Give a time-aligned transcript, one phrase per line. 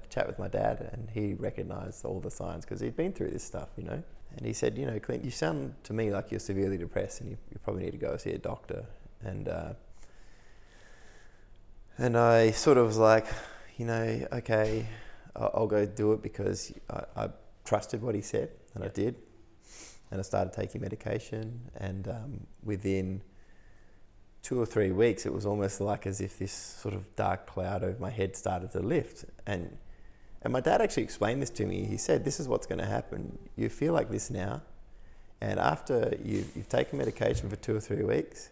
[0.00, 3.12] had a chat with my dad, and he recognised all the signs because he'd been
[3.12, 4.02] through this stuff, you know.
[4.36, 7.30] And he said, you know, Clint, you sound to me like you're severely depressed, and
[7.30, 8.84] you, you probably need to go see a doctor.
[9.22, 9.72] And uh,
[11.98, 13.26] and I sort of was like,
[13.76, 14.86] you know, okay,
[15.36, 17.28] I'll, I'll go do it because I, I
[17.64, 19.16] trusted what he said, and I did.
[20.10, 23.22] And I started taking medication, and um, within
[24.42, 27.84] two or three weeks, it was almost like as if this sort of dark cloud
[27.84, 29.24] over my head started to lift.
[29.46, 29.76] And
[30.42, 31.84] and my dad actually explained this to me.
[31.84, 33.38] He said, "This is what's going to happen.
[33.56, 34.62] You feel like this now,
[35.40, 38.50] and after you've, you've taken medication for two or three weeks,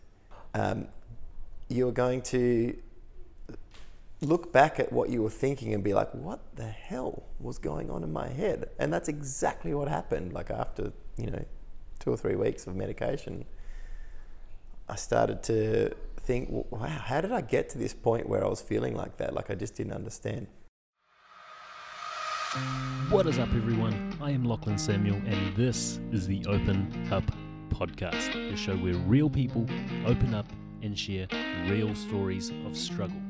[0.55, 0.89] um,
[1.69, 2.77] you're going to
[4.21, 7.91] look back at what you were thinking and be like, what the hell was going
[7.91, 8.71] on in my head?
[8.79, 10.33] And that's exactly what happened.
[10.33, 11.45] Like after, you know,
[11.99, 13.45] two or three weeks of medication,
[14.89, 18.61] I started to think, wow, how did I get to this point where I was
[18.61, 19.35] feeling like that?
[19.35, 20.49] Like I just didn't understand.
[23.11, 24.17] What is up, everyone?
[24.23, 27.25] I am Lachlan Samuel, and this is the Open Up
[27.69, 29.67] Podcast, the show where real people
[30.07, 31.27] open up and share
[31.69, 33.21] real stories of struggle.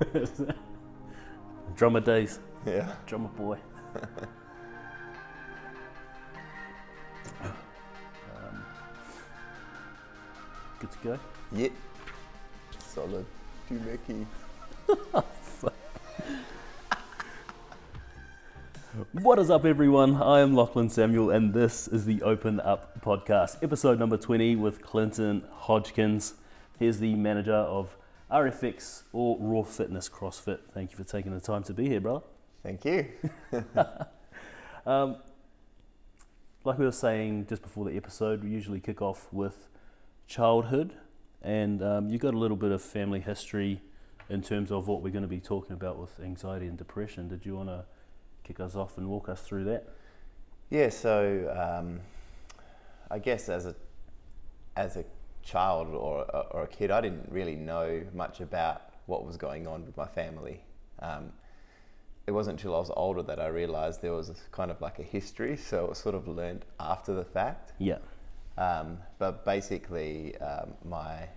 [1.76, 2.92] Drummer days, Yeah.
[3.06, 3.58] drummer boy.
[7.42, 8.64] um,
[10.78, 11.18] good to go.
[11.52, 11.72] Yep.
[12.78, 13.26] Solid.
[13.68, 14.26] Too Mickey.
[19.12, 20.16] What is up, everyone?
[20.16, 24.82] I am Lachlan Samuel, and this is the Open Up Podcast, episode number 20 with
[24.82, 26.34] Clinton Hodgkins.
[26.78, 27.96] Here's the manager of
[28.30, 30.60] RFX or Raw Fitness CrossFit.
[30.72, 32.24] Thank you for taking the time to be here, brother.
[32.62, 33.06] Thank you.
[34.86, 35.16] Um,
[36.64, 39.68] like we were saying just before the episode, we usually kick off with
[40.26, 40.94] childhood,
[41.42, 43.82] and um, you got a little bit of family history
[44.28, 47.28] in terms of what we're going to be talking about with anxiety and depression.
[47.28, 47.84] Did you want to
[48.44, 49.88] kick us off and walk us through that?
[50.70, 52.00] Yeah, so um,
[53.10, 53.74] I guess as a
[54.76, 55.04] as a
[55.50, 56.24] child or
[56.54, 60.06] or a kid, I didn't really know much about what was going on with my
[60.06, 60.60] family.
[61.00, 61.32] Um,
[62.26, 64.98] it wasn't until I was older that I realised there was a, kind of like
[65.00, 67.72] a history, so it was sort of learned after the fact.
[67.78, 67.98] Yeah.
[68.56, 71.28] Um, but basically, um, my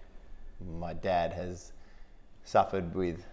[0.80, 1.74] my dad has
[2.44, 3.26] suffered with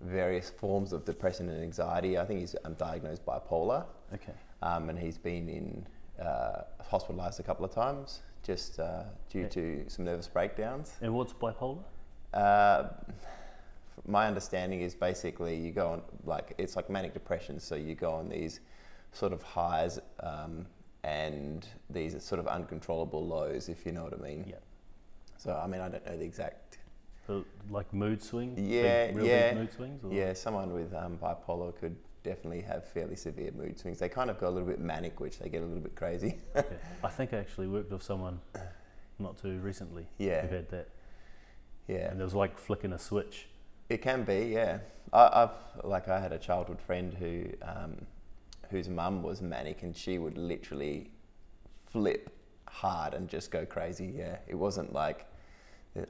[0.00, 2.18] various forms of depression and anxiety.
[2.18, 4.32] I think he's um, diagnosed bipolar, Okay.
[4.62, 5.86] um, and he's been in
[6.24, 9.48] uh, hospitalised a couple of times just uh, due Yeah.
[9.48, 10.96] to some nervous breakdowns.
[11.00, 11.82] And what's bipolar?
[12.32, 12.88] Uh,
[14.06, 18.12] my understanding is basically you go on like it's like manic depression, so you go
[18.12, 18.60] on these
[19.12, 20.66] sort of highs um,
[21.02, 24.44] and these sort of uncontrollable lows, if you know what I mean.
[24.48, 24.56] Yeah.
[25.36, 26.78] So I mean I don't know the exact.
[27.26, 28.58] So, like mood swings?
[28.58, 30.02] Yeah, big, real yeah, big mood swings?
[30.02, 30.12] Or?
[30.12, 33.98] Yeah, someone with um, bipolar could definitely have fairly severe mood swings.
[33.98, 36.36] They kind of go a little bit manic, which they get a little bit crazy.
[36.56, 36.76] Okay.
[37.04, 38.40] I think I actually worked with someone
[39.18, 40.46] not too recently Yeah.
[40.46, 40.88] who had that.
[41.88, 42.10] yeah.
[42.10, 43.48] And it was like flicking a switch.
[43.88, 44.78] It can be, yeah.
[45.12, 48.06] I, I've like I had a childhood friend who, um,
[48.70, 51.10] whose mum was manic, and she would literally
[51.86, 52.30] flip
[52.68, 54.14] hard and just go crazy.
[54.16, 55.26] Yeah, it wasn't like,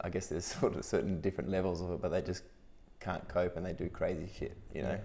[0.03, 2.43] I guess there's sort of certain different levels of it, but they just
[3.01, 4.57] can't cope and they do crazy shit.
[4.75, 4.99] You know.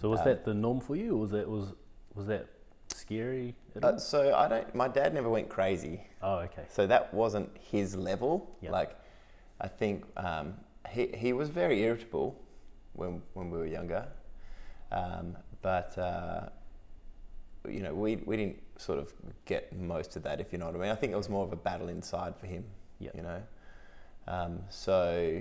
[0.00, 1.72] So was Um, that the norm for you, or was that was
[2.14, 2.46] was that
[2.88, 3.54] scary?
[3.76, 3.94] At all?
[3.94, 4.74] Uh, so I don't.
[4.74, 6.64] My dad never went crazy, oh, okay.
[6.68, 8.56] so that wasn't his level.
[8.60, 8.70] Yeah.
[8.70, 8.96] Like,
[9.60, 10.54] I think um,
[10.90, 12.36] he he was very irritable
[12.94, 14.06] when when we were younger,
[14.92, 16.48] um, but uh,
[17.68, 19.12] you know we we didn't sort of
[19.44, 20.90] get most of that, if you know what I mean.
[20.90, 22.64] I think it was more of a battle inside for him.
[23.00, 23.10] Yeah.
[23.14, 23.42] You know,
[24.28, 25.40] um, so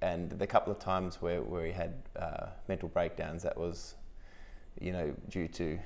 [0.00, 3.94] and the couple of times where where he had uh, mental breakdowns, that was,
[4.80, 5.78] you know, due to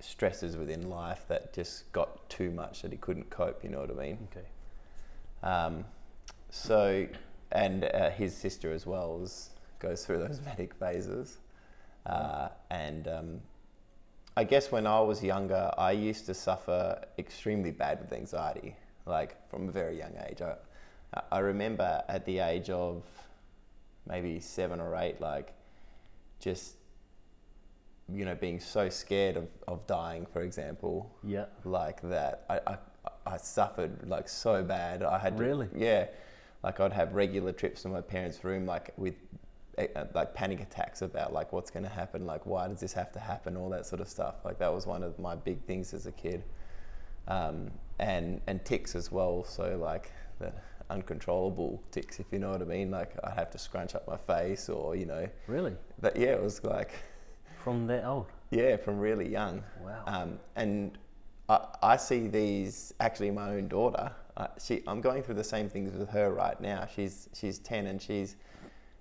[0.00, 3.62] stresses within life that just got too much that he couldn't cope.
[3.62, 4.28] You know what I mean?
[4.32, 4.46] Okay.
[5.42, 5.84] Um,
[6.50, 7.06] so,
[7.52, 11.38] and uh, his sister as well was, goes through those manic phases.
[12.04, 13.40] Uh, and um,
[14.36, 18.76] I guess when I was younger, I used to suffer extremely bad with anxiety,
[19.06, 20.42] like from a very young age.
[20.42, 20.54] I,
[21.32, 23.04] I remember at the age of
[24.08, 25.52] maybe seven or eight, like
[26.40, 26.76] just,
[28.12, 31.46] you know, being so scared of, of dying, for example, Yeah.
[31.64, 32.44] like that.
[32.48, 32.76] I, I,
[33.26, 35.02] I suffered like so bad.
[35.02, 35.68] I had to, Really?
[35.74, 36.06] yeah,
[36.62, 39.14] like I'd have regular trips to my parents' room, like with
[39.78, 42.92] eh, uh, like panic attacks about like what's going to happen, like why does this
[42.92, 44.36] have to happen, all that sort of stuff.
[44.44, 46.44] Like that was one of my big things as a kid,
[47.28, 49.44] um, and and tics as well.
[49.44, 50.52] So like the
[50.90, 52.90] uncontrollable tics, if you know what I mean.
[52.90, 55.74] Like I'd have to scrunch up my face, or you know, Really?
[56.00, 56.92] but yeah, it was like
[57.64, 58.26] From that old?
[58.50, 59.62] yeah, from really young.
[59.82, 60.02] Wow.
[60.06, 60.96] Um, and
[61.48, 64.12] I, I see these actually my own daughter.
[64.36, 66.86] Uh, she, I'm going through the same things with her right now.
[66.94, 68.36] She's she's ten and she's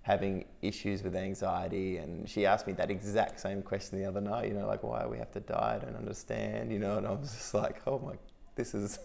[0.06, 1.98] having issues with anxiety.
[1.98, 4.48] And she asked me that exact same question the other night.
[4.48, 5.80] You know, like why we have to die?
[5.82, 6.72] I don't understand.
[6.72, 8.14] You know, and I was just like, oh my,
[8.56, 9.00] this is.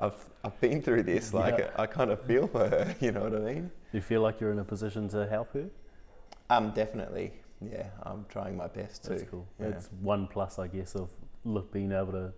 [0.00, 1.32] I've I've been through this.
[1.32, 1.70] Like Yeah.
[1.76, 2.94] I kind of feel for her.
[3.00, 3.70] You know what I mean?
[3.92, 5.66] You feel like you're in a position to help her?
[6.50, 7.32] Um, definitely.
[7.60, 9.10] Yeah, I'm trying my best to.
[9.10, 9.46] That's cool.
[9.60, 9.68] Yeah.
[9.68, 11.10] That's one plus, I guess, of
[11.44, 12.32] look being able to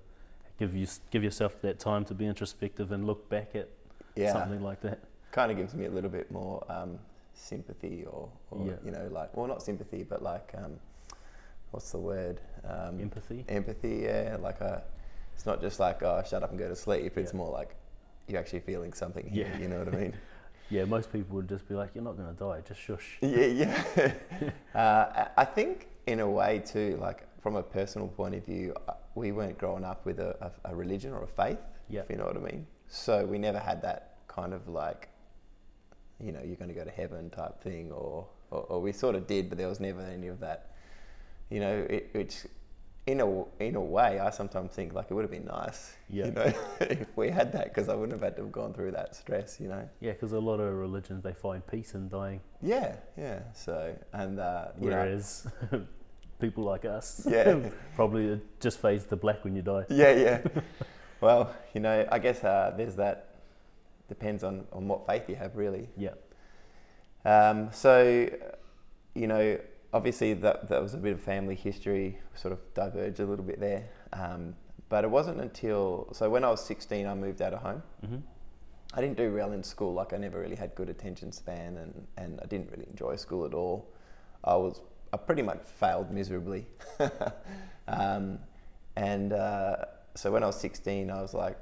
[0.59, 3.71] give you give yourself that time to be introspective and look back at
[4.15, 4.33] yeah.
[4.35, 4.99] something like that.
[5.31, 6.99] kind of gives me a little bit more um,
[7.37, 8.73] sympathy or, or Yeah.
[8.85, 10.73] you know like well not sympathy but like um,
[11.71, 13.45] what's the word um, Empathy.
[13.49, 14.83] empathy yeah like a
[15.35, 17.37] it's not just like oh shut up and go to sleep it's Yeah.
[17.39, 17.75] more like
[18.29, 19.59] you're actually feeling something here Yeah.
[19.59, 20.15] you know what I mean
[20.69, 22.61] Yeah, most people would just be like, "You're not going to die.
[22.67, 24.13] Just shush." yeah yeah
[24.75, 24.79] uh,
[25.37, 28.95] I I think in a way too like from a personal point of view uh,
[29.15, 30.31] we weren't growing up with a,
[30.65, 32.01] a, a religion or a faith Yeah.
[32.01, 32.67] if you know what I mean.
[32.89, 35.09] So we never had that kind of like,
[36.25, 39.15] you know, you're going to go to heaven type thing, or, or, or we sort
[39.15, 40.71] of did, but there was never any of that.
[41.51, 42.47] You know, it, it's
[43.07, 46.25] in a in a way, I sometimes think like it would have been nice, Yeah.
[46.27, 48.91] you know, if we had that, because I wouldn't have had to have gone through
[48.93, 49.89] that stress, you know.
[50.01, 53.41] Yeah, because a lot of religions they find peace in dying, Yeah, yeah.
[53.55, 55.47] So and uh, you know, whereas
[56.41, 57.71] people like us yeah.
[57.95, 59.85] probably just fades to black when you die.
[59.89, 60.39] yeah, yeah.
[61.21, 63.26] well, you know, I guess uh, there's that.
[64.09, 65.89] Depends on, on what faith you have, really.
[65.97, 66.15] Yeah,
[67.25, 68.29] Um, so,
[69.15, 69.59] you know,
[69.93, 72.19] obviously that that was a bit of family history.
[72.35, 74.55] Sort of diverged a little bit there, um,
[74.89, 77.83] but it wasn't until so when I was 16, I moved out of home.
[78.05, 78.17] hmm
[78.95, 79.93] I didn't do well in school.
[79.95, 83.45] Like I never really had good attention span, and and I didn't really enjoy school
[83.45, 83.89] at all.
[84.45, 84.81] I was
[85.13, 86.67] I pretty much failed miserably,
[87.89, 88.39] um,
[88.97, 89.77] and uh,
[90.15, 91.59] so when I was 16, I was like,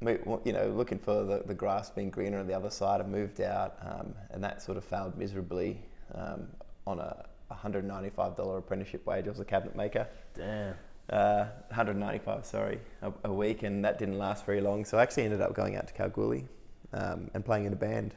[0.00, 3.00] you know, looking for the, the grass being greener on the other side.
[3.00, 5.80] I moved out, um, and that sort of failed miserably
[6.14, 6.46] um,
[6.86, 9.26] on a $195 apprenticeship wage.
[9.26, 10.74] I was a cabinet maker damn.
[11.10, 14.84] uh, 195, sorry, a, a week, and that didn't last very long.
[14.84, 16.46] So I actually ended up going out to Kalgoorlie
[16.92, 18.14] um, and playing in a band.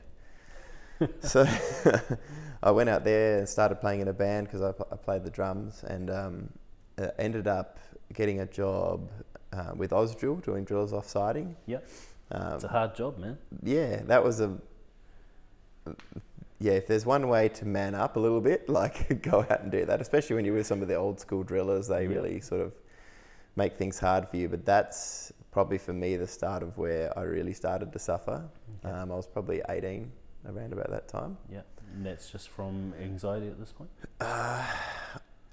[1.22, 1.46] so
[2.64, 5.32] I went out there and started playing in a band because I, I played the
[5.32, 6.50] drums and um,
[7.00, 7.80] uh, ended up
[8.14, 9.10] getting a job
[9.54, 11.56] uh, with Ausdrill doing drills off siding.
[11.68, 11.88] Yep.
[12.32, 13.38] Um, It's a hard job, man.
[13.64, 14.58] yeah, that was a.
[16.60, 19.72] Yeah, if there's one way to man up a little bit, like go out and
[19.72, 22.10] do that, especially when you're with some of the old school drillers, they Yeah.
[22.16, 22.74] really sort of
[23.56, 24.48] make things hard for you.
[24.48, 28.44] But that's probably for me the start of where I really started to suffer.
[28.86, 28.94] Okay.
[28.94, 30.10] Um, I was probably 18
[30.48, 31.38] around about that time.
[31.52, 31.62] Yeah,
[31.94, 33.90] and that's just from anxiety at this point.
[34.22, 34.66] Uh,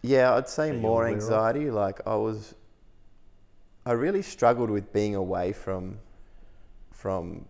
[0.03, 1.23] yeah, I'd say more aware of?
[1.23, 1.71] anxiety.
[1.71, 2.55] Like I was,
[3.89, 5.99] I really struggled with being away from,
[6.93, 7.47] from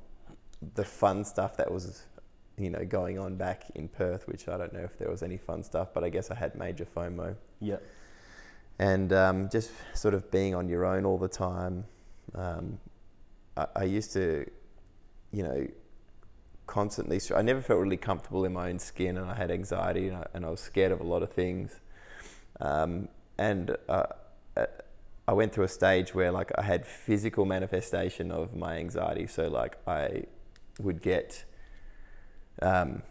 [0.74, 2.04] the fun stuff that was,
[2.56, 4.28] you know, going on back in Perth.
[4.28, 6.54] Which I don't know if there was any fun stuff, but I guess I had
[6.54, 7.78] major FOMO Yeah,
[8.78, 11.84] and um, just sort of being on your own all the time.
[12.36, 12.78] Um,
[13.56, 14.48] I, I used to,
[15.32, 15.66] you know,
[16.68, 17.20] constantly.
[17.34, 20.26] I never felt really comfortable in my own skin, and I had anxiety, and I,
[20.34, 21.80] and I was scared of a lot of things.
[22.60, 24.04] Um, and uh,
[24.56, 24.66] uh,
[25.28, 29.26] I went through a stage where, like, I had physical manifestation of my anxiety.
[29.26, 30.24] So, like, I
[30.80, 31.44] would get.
[32.62, 33.02] Um,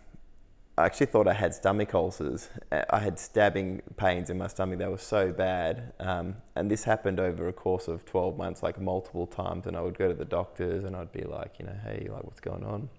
[0.80, 2.50] I actually thought I had stomach ulcers.
[2.72, 5.94] I had stabbing pains in my stomach that were so bad.
[6.00, 9.68] Um, and this happened over a course of 12 months, like multiple times.
[9.68, 12.24] And I would go to the doctors and I'd be like, you know, hey, like,
[12.24, 12.90] what's going on?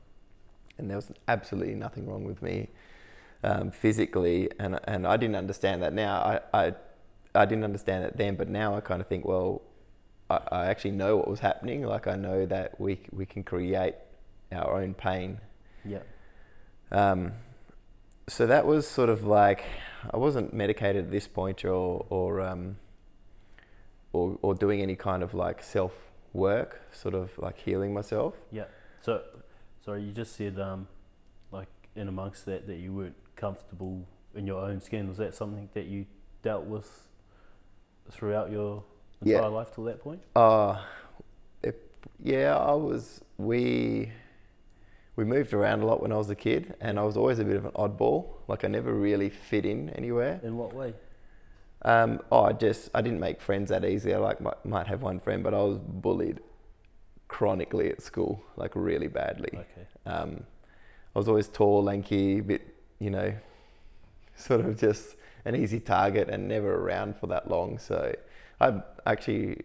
[0.78, 2.68] And there was absolutely nothing wrong with me
[3.42, 4.48] um, physically.
[4.60, 6.40] And, and I didn't understand that now.
[6.52, 6.74] I, I,
[7.34, 9.62] I didn't understand it then, but now I kind of think, well,
[10.30, 11.84] I, I actually know what was happening.
[11.84, 13.94] Like, I know that we, we can create
[14.52, 15.40] our own pain.
[15.84, 16.00] yeah,
[16.90, 17.32] Um,
[18.28, 19.64] so that was sort of like
[20.10, 22.76] I wasn't medicated at this point or or um,
[24.12, 25.92] or, or doing any kind of like self
[26.32, 28.34] work, sort of like healing myself.
[28.52, 28.64] yeah.
[29.00, 29.22] So,
[29.84, 30.88] sorry, you just said um,
[31.52, 35.08] like in amongst that that you weren't comfortable in your own skin.
[35.08, 36.06] Was that something that you
[36.42, 37.07] dealt with
[38.10, 38.84] throughout your
[39.22, 39.36] Yeah.
[39.36, 40.20] entire life till that point?
[40.34, 40.80] Uh,
[41.62, 41.80] it
[42.22, 43.20] Yeah, I was.
[43.36, 44.12] We
[45.16, 47.44] we moved around a lot when I was a kid, and I was always a
[47.44, 48.26] bit of an oddball.
[48.46, 50.40] Like I never really fit in anywhere.
[50.42, 50.94] In what way?
[51.82, 54.14] Um, oh, I just I didn't make friends that easy.
[54.14, 56.40] I like might, might have one friend, but I was bullied
[57.28, 59.50] chronically at school, like really badly.
[59.52, 59.86] Okay.
[60.06, 60.44] Um,
[61.14, 62.62] I was always tall, lanky, a bit,
[62.98, 63.34] you know,
[64.36, 65.16] sort of just
[65.48, 67.78] an easy target and never around for that long.
[67.78, 68.14] So
[68.60, 69.62] I'm actually,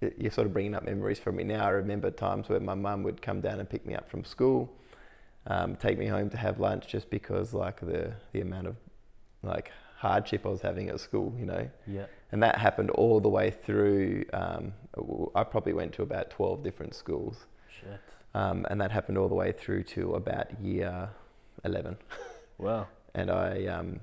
[0.00, 1.66] you're sort of bringing up memories for me now.
[1.66, 4.72] I remember times where my mum would come down and pick me up from school,
[5.48, 8.76] um, take me home to have lunch just because like the, the amount of
[9.42, 11.68] like hardship I was having at school, you know.
[11.88, 12.06] Yeah.
[12.30, 14.26] And that happened all the way through.
[14.32, 14.74] Um,
[15.34, 17.46] I probably went to about 12 different schools.
[17.68, 18.00] Shit.
[18.32, 21.10] Um, and that happened all the way through to about year
[21.64, 21.96] 11.
[22.58, 22.86] Wow.
[23.14, 24.00] And I, um,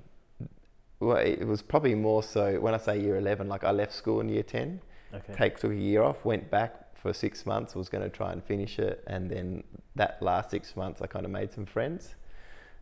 [1.04, 4.20] well, it was probably more so when I say year 11, like I left school
[4.20, 4.80] in year 10,
[5.14, 5.32] Okay.
[5.32, 8.42] take, took a year off, went back for six months, was going to try and
[8.42, 9.04] finish it.
[9.06, 9.62] And then
[9.94, 12.14] that last six months, I kind of made some friends.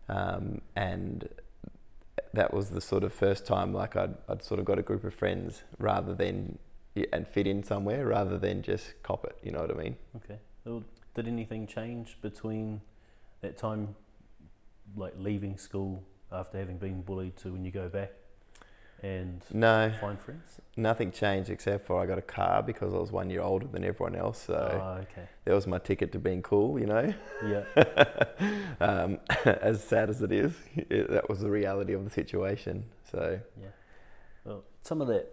[0.08, 1.28] Um, and
[2.32, 5.04] that was the sort of first time like I'd, I'd sort of got a group
[5.04, 6.58] of friends rather than
[7.12, 10.38] and fit in somewhere rather than just cop it you know what I mean Okay.
[10.64, 12.80] Well, did anything change between
[13.40, 13.94] that time,
[14.96, 16.02] like leaving school
[16.32, 18.12] after having been bullied, to when you go back
[19.02, 20.60] and no find friends?
[20.76, 23.82] nothing changed except for I got a car because I was one year older than
[23.84, 25.28] everyone else so Ah, okay.
[25.44, 27.12] that was my ticket to being cool you know
[27.44, 27.64] Yeah.
[28.80, 33.40] um, as sad as it is it, that was the reality of the situation so
[33.60, 33.68] yeah.
[34.44, 35.28] Well, some of that,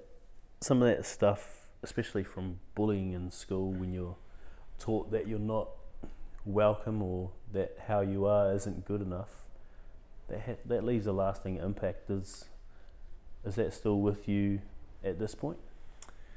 [0.61, 4.15] some of that stuff, especially from bullying in school, when you're
[4.77, 5.69] taught that you're not
[6.45, 9.45] welcome or that how you are isn't good enough,
[10.29, 12.09] that ha- that leaves a lasting impact.
[12.09, 12.45] Is
[13.45, 14.61] is that still with you
[15.03, 15.57] at this point?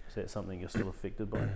[0.09, 1.49] Is that something you're still affected by?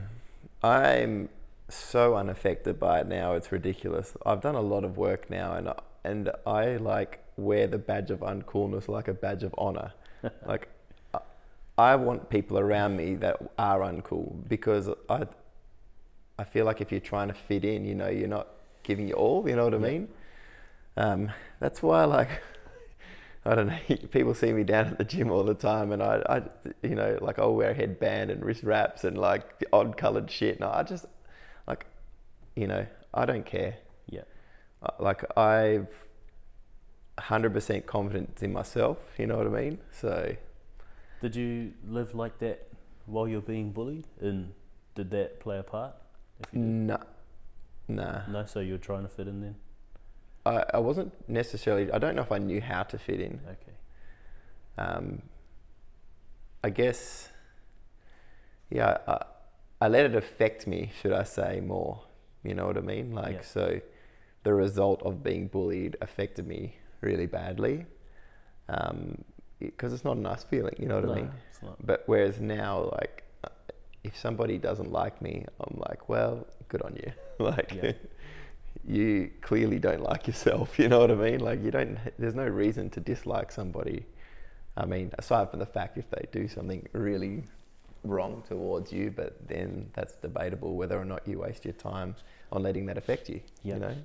[0.63, 1.29] I'm
[1.69, 3.35] so unaffected by it now.
[3.35, 4.17] It's ridiculous.
[4.25, 5.73] I've done a lot of work now, and
[6.05, 9.93] and I like wear the badge of uncoolness like a badge of honor.
[10.47, 10.69] like
[11.15, 11.21] I-
[11.79, 15.27] I want people around me that are uncool because I
[16.39, 18.49] I feel like if you're trying to fit in, you know, you're not
[18.83, 19.49] giving your all.
[19.49, 19.83] You know what I Yeah.
[20.97, 22.29] Um, that's why, like.
[23.47, 23.79] I don't know.
[24.11, 26.43] People see me down at the gym all the time, and I, I,
[26.83, 30.29] you know, like I'll wear a headband and wrist wraps and like the odd coloured
[30.31, 30.57] shit.
[30.57, 31.07] And I just,
[31.69, 31.87] like,
[32.57, 33.77] you know, I don't care.
[34.09, 34.23] Yeah.
[34.99, 35.89] Like I've,
[37.19, 38.99] hundred percent confidence in myself.
[39.17, 39.79] You know what I mean?
[39.93, 40.35] So
[41.21, 42.69] Did you live like that
[43.07, 44.07] while you're being bullied?
[44.21, 44.53] And
[44.95, 45.95] did that play a part?
[46.41, 46.69] If you did?
[46.69, 46.99] nah,
[47.89, 48.27] nah.
[48.29, 49.55] No, so you're trying to fit in then.
[50.47, 51.91] I, I wasn't necessarily.
[51.93, 53.41] I don't know if I knew how to fit in.
[53.55, 53.77] Okay.
[54.79, 55.23] um,
[56.65, 57.29] I guess,
[58.71, 59.25] yeah, I,
[59.81, 62.03] I let it affect me, should I say, more.
[62.43, 63.15] You know what I mean?
[63.15, 63.43] Like, Yeah.
[63.43, 63.81] so
[64.43, 67.87] the result of being bullied affected me really badly
[69.61, 71.31] because it's not a nice feeling, you know what no, I mean?
[71.51, 71.87] it's not.
[71.87, 73.49] But whereas now, like, uh,
[74.05, 77.13] if somebody doesn't like me, I'm like, well, good on you.
[77.45, 77.93] like, Yeah.
[78.87, 80.79] you clearly don't like yourself.
[80.79, 81.41] You know what I mean?
[81.41, 81.99] Like, you don't.
[82.19, 84.07] There's no reason to dislike somebody.
[84.77, 87.45] I mean, aside from the fact if they do something really
[88.05, 92.15] wrong towards you, but then that's debatable whether or not you waste your time
[92.53, 93.41] on letting that affect you.
[93.63, 93.75] Yeah.
[93.75, 93.97] You know?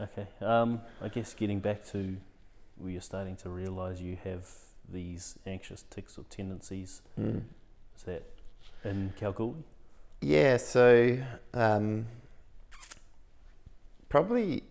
[0.00, 0.26] Okay.
[0.40, 2.16] Um, I guess getting back to
[2.76, 4.48] where you're starting to realise you have
[4.88, 7.02] these anxious tics or tendencies.
[7.20, 7.42] Mm.
[7.96, 8.22] Is that
[8.84, 9.64] in Kalgoorlie?
[10.20, 11.18] Yeah, so
[11.54, 12.06] um,
[14.08, 14.62] probably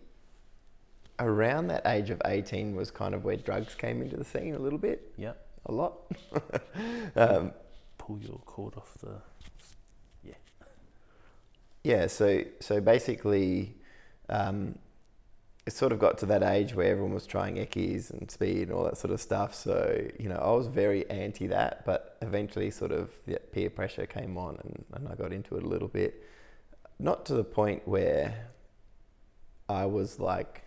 [1.18, 4.58] around that age of 18 was kind of where drugs came into the scene a
[4.58, 5.32] little bit, Yeah.
[5.66, 5.94] a lot.
[7.16, 7.52] um,
[7.98, 9.20] Pull your cord off the.
[10.22, 10.34] yeah,
[11.82, 12.06] Yeah.
[12.06, 13.74] so so basically,
[14.28, 14.78] um,
[15.66, 18.72] it sort of got to that age where everyone was trying eckies and speed and
[18.72, 19.54] all that sort of stuff.
[19.54, 24.06] So you know, I was very anti that, but eventually, sort of the peer pressure
[24.06, 26.22] came on, and, and I got into it a little bit.
[26.98, 28.48] Not to the point where
[29.68, 30.62] I was like,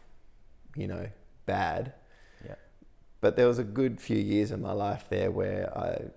[0.75, 1.07] you know,
[1.45, 1.93] bad.
[2.45, 2.55] Yeah.
[3.19, 6.11] But there was a good few years in my life there where I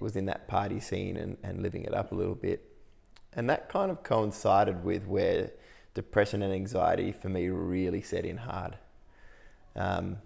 [0.00, 2.64] was in that party scene and, and living it up a little bit.
[3.34, 5.50] And that kind of coincided with where
[5.94, 8.76] depression and anxiety for me really set in hard.
[9.76, 10.18] Um,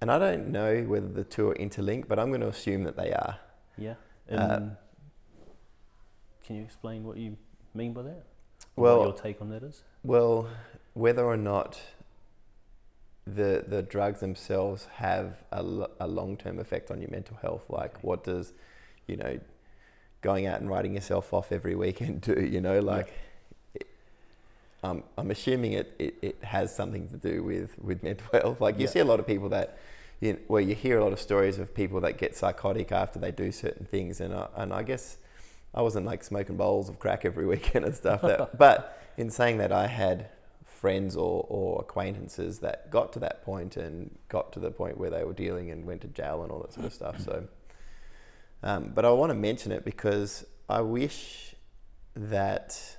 [0.00, 2.96] and I don't know whether the two are interlinked, but I'm going to assume that
[2.96, 3.38] they are.
[3.76, 3.94] Yeah.
[4.30, 4.60] Uh,
[6.44, 7.36] can you explain what you
[7.74, 8.24] mean by that?
[8.76, 9.82] Well- what your take on that is?
[10.02, 10.48] Well,
[11.00, 11.80] whether or not
[13.26, 15.62] the the drugs themselves have a,
[16.00, 18.02] a long term effect on your mental health, like Okay.
[18.02, 18.52] what does,
[19.06, 19.38] you know,
[20.20, 22.34] going out and writing yourself off every weekend do?
[22.54, 23.12] You know, like
[24.82, 28.60] um, I'm assuming it, it, it has something to do with, with mental health.
[28.60, 28.86] Like you Yeah.
[28.86, 29.78] see a lot of people that,
[30.20, 33.30] you where you hear a lot of stories of people that get psychotic after they
[33.30, 35.16] do certain things, and I, and I guess
[35.74, 38.20] I wasn't like smoking bowls of crack every weekend and stuff.
[38.22, 40.28] That, but in saying that, I had
[40.80, 45.10] friends or, or acquaintances that got to that point and got to the point where
[45.10, 47.20] they were dealing and went to jail and all that sort of stuff.
[47.20, 47.44] So,
[48.62, 51.54] um, but I want to mention it because I wish
[52.16, 52.96] that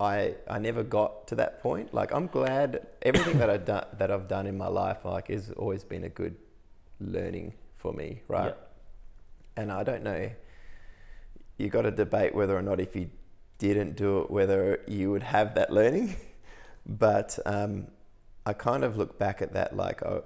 [0.00, 1.94] I I never got to that point.
[1.94, 5.52] Like I'm glad everything that I done that I've done in my life like has
[5.52, 6.34] always been a good
[6.98, 8.46] learning for me, right?
[8.46, 8.76] Yep.
[9.56, 10.30] And I don't know.
[11.58, 13.10] You got to debate whether or not if you
[13.58, 16.16] didn't do it, whether you would have that learning.
[16.86, 17.88] But um,
[18.46, 20.20] I kind of look back at that like I,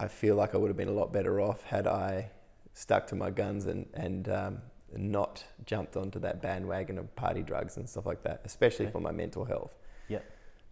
[0.00, 2.30] I feel like I would have been a lot better off had I
[2.74, 4.62] stuck to my guns and and um,
[4.96, 8.92] not jumped onto that bandwagon of party drugs and stuff like that, especially Okay.
[8.92, 9.74] for my mental health.
[10.08, 10.24] Yep.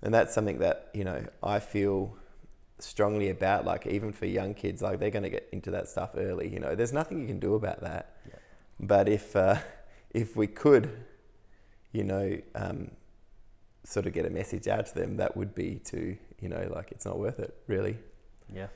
[0.02, 2.16] And that's something that you know I feel
[2.78, 3.64] strongly about.
[3.66, 6.48] Like even for young kids, like they're going to get into that stuff early.
[6.48, 8.16] You know, there's nothing you can do about that.
[8.26, 8.34] Yeah.
[8.80, 9.56] But if uh,
[10.10, 10.90] if we could,
[11.92, 12.90] you know, um,
[13.90, 16.90] sort of get a message out to them, that would be to you know, like
[16.90, 17.98] it's not worth it, really.
[18.52, 18.68] Yeah.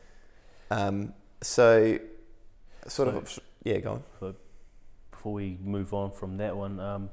[0.70, 1.98] Um, so,
[2.86, 4.34] sort So- of, yeah, go on.
[5.10, 7.08] Before we move on from that one, um,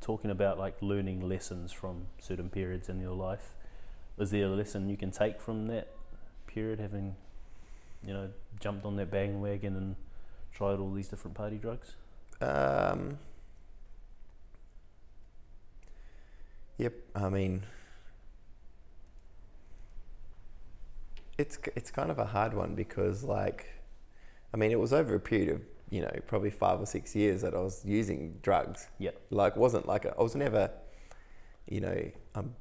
[0.00, 3.54] talking about like learning lessons from certain periods in your life,
[4.18, 5.88] is there a lesson you can take from that
[6.46, 7.16] period, having,
[8.06, 9.96] you know, jumped on that bandwagon and
[10.52, 11.96] tried all these different party drugs?
[12.40, 13.18] Um,
[16.78, 16.94] yep.
[17.14, 17.64] I mean,
[21.38, 23.66] it's it's kind of a hard one because, like,
[24.52, 27.42] I mean, it was over a period of you know probably five or six years
[27.42, 28.88] that I was using drugs.
[28.98, 29.20] Yep.
[29.30, 30.70] Like, wasn't like a, I was never,
[31.68, 32.54] you know, I'm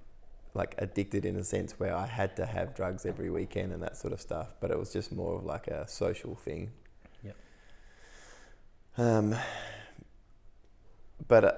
[0.53, 3.97] like addicted in a sense where I had to have drugs every weekend and that
[3.97, 4.55] sort of stuff.
[4.61, 6.71] But it was just more of like a social thing.
[7.23, 7.35] Yep.
[8.97, 9.35] Um,
[11.27, 11.53] but uh,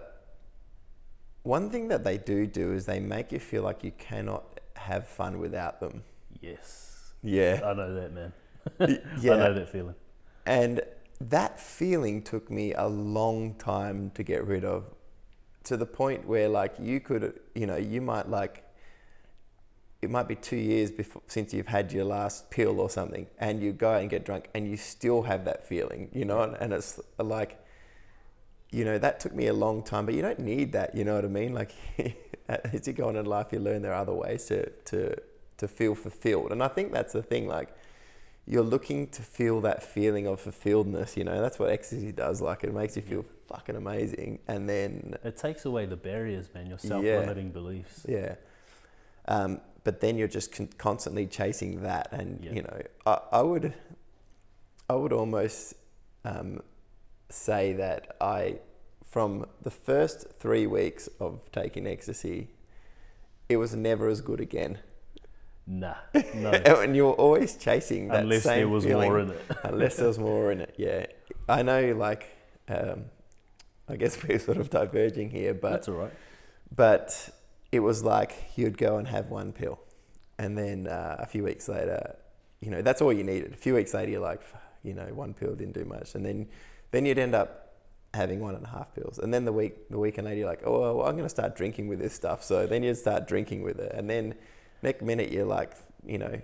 [1.47, 5.07] one thing that they do do is they make you feel like you cannot have
[5.07, 6.03] fun without them.
[6.41, 7.13] Yes.
[7.23, 7.61] Yeah.
[7.63, 8.33] I know that, man.
[8.79, 9.35] Y- I yeah.
[9.37, 9.95] know that feeling.
[10.45, 10.81] And
[11.21, 14.83] that feeling took me a long time to get rid of
[15.63, 18.63] to the point where like you could you know you might like
[20.01, 23.61] it might be two years before since you've had your last pill or something and
[23.61, 26.55] you go out and get drunk and you still have that feeling you know and,
[26.61, 27.59] and it's like
[28.71, 31.15] you know that took me a long time but you don't need that you know
[31.15, 31.71] what i mean like
[32.49, 35.15] as you go on in life you learn there are other ways to to
[35.57, 37.69] to feel fulfilled and i think that's the thing like
[38.49, 41.41] you're looking to feel that feeling of fulfilledness, you know.
[41.41, 42.39] That's what ecstasy does.
[42.39, 46.65] Like it makes you feel fucking amazing, and then It takes away the barriers, man.
[46.67, 48.05] Your self-limiting beliefs.
[48.07, 48.35] yeah,
[49.27, 52.53] um, but then you're just con- constantly chasing that, and Yeah.
[52.53, 53.73] you know, I, I would,
[54.89, 55.73] I would almost
[56.23, 56.61] um,
[57.29, 58.59] say that I,
[59.05, 62.49] from the first three weeks of taking ecstasy,
[63.49, 64.79] it was never as good again.
[65.65, 65.95] Nah,
[66.35, 66.51] no.
[66.51, 69.09] and you're always chasing that Unless same there was feeling.
[69.09, 69.41] more in it.
[69.63, 70.73] unless there was more in it.
[70.77, 71.05] Yeah,
[71.49, 71.93] I know.
[71.93, 72.29] Like,
[72.69, 73.05] um,
[73.89, 76.13] I guess we're sort of diverging here, but That's all right.
[76.73, 77.29] but
[77.73, 79.79] it was like you'd go and have one pill,
[80.37, 82.15] and then uh, a few weeks later,
[82.61, 83.51] you know, that's all you needed.
[83.53, 84.41] A few weeks later, you're like,
[84.83, 86.47] you know, one pill didn't do much, and then
[86.91, 87.75] then you'd end up
[88.13, 90.63] having one and a half pills, and then the week the weekend later, you're like,
[90.65, 92.43] oh, well, I'm going to start drinking with this stuff.
[92.43, 94.35] So then you'd start drinking with it, and then
[94.81, 95.73] next minute you're like,
[96.05, 96.39] you know.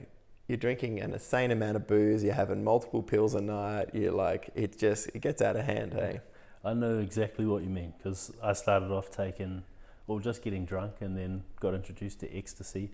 [0.49, 2.21] You're drinking an insane amount of booze.
[2.21, 3.91] You're having multiple pills a night.
[3.93, 5.93] You're like, it just it gets out of hand.
[5.93, 6.19] Hey,
[6.65, 9.63] I know exactly what you mean because I started off taking,
[10.06, 12.91] or just getting drunk, and then got introduced to ecstasy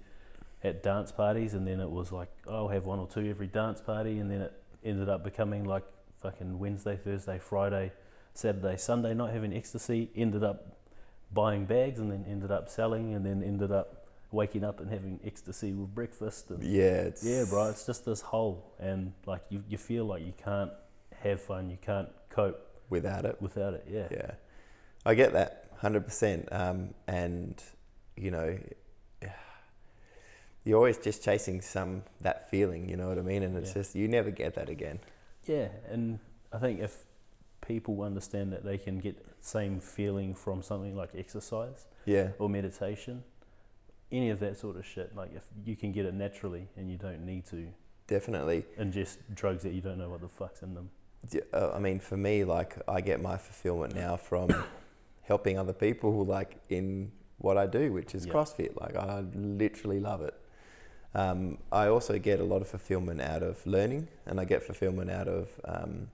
[0.64, 3.48] at dance parties, and then it was like oh, I'll have one or two every
[3.48, 5.84] dance party, and then it ended up becoming like
[6.22, 7.92] fucking Wednesday, Thursday, Friday,
[8.34, 10.10] Saturday, Sunday not having ecstasy.
[10.16, 10.78] Ended up
[11.34, 15.20] buying bags, and then ended up selling, and then ended up waking up and having
[15.26, 16.50] ecstasy with breakfast.
[16.52, 20.34] And yeah, yeah, bro, it's just this hole, and like you, you feel like you
[20.44, 20.72] can't
[21.24, 23.86] have fun, you can't cope Without it, without it.
[23.90, 24.08] Yeah.
[24.10, 24.32] Yeah,
[25.06, 26.48] I get that hundred percent.
[26.52, 27.62] Um, and
[28.18, 28.58] you know,
[30.64, 32.90] you're always just chasing some that feeling.
[32.90, 33.44] You know what I mean?
[33.44, 33.74] And it's Yeah.
[33.76, 35.00] just you never get that again.
[35.46, 36.20] Yeah, and
[36.54, 37.06] I think if
[37.66, 42.50] people understand that they can get the same feeling from something like exercise Yeah, or
[42.50, 43.24] meditation,
[44.12, 46.98] any of that sort of shit, like if you can get it naturally and you
[46.98, 47.68] don't need to
[48.08, 48.66] definitely.
[48.80, 50.90] ingest drugs that you don't know what the fuck's in them.
[51.30, 54.50] D- uh, I mean, for me, like I get my fulfillment now from
[55.24, 58.34] helping other people, like in what I do, which is Yeah.
[58.34, 58.80] CrossFit.
[58.80, 60.34] Like I literally love it.
[61.16, 65.10] Um, I also get a lot of fulfillment out of learning, and I get fulfillment
[65.10, 66.10] out of um,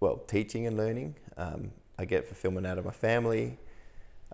[0.00, 1.16] well teaching and learning.
[1.36, 3.58] Um, I get fulfillment out of my family.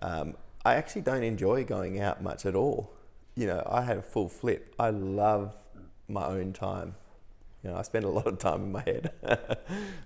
[0.01, 0.35] Um,
[0.65, 2.91] I actually don't enjoy going out much at all.
[3.35, 4.73] You know, I had a full flip.
[4.77, 5.55] I love
[6.07, 6.95] my own time.
[7.63, 9.11] You know, I spend a lot of time in my head,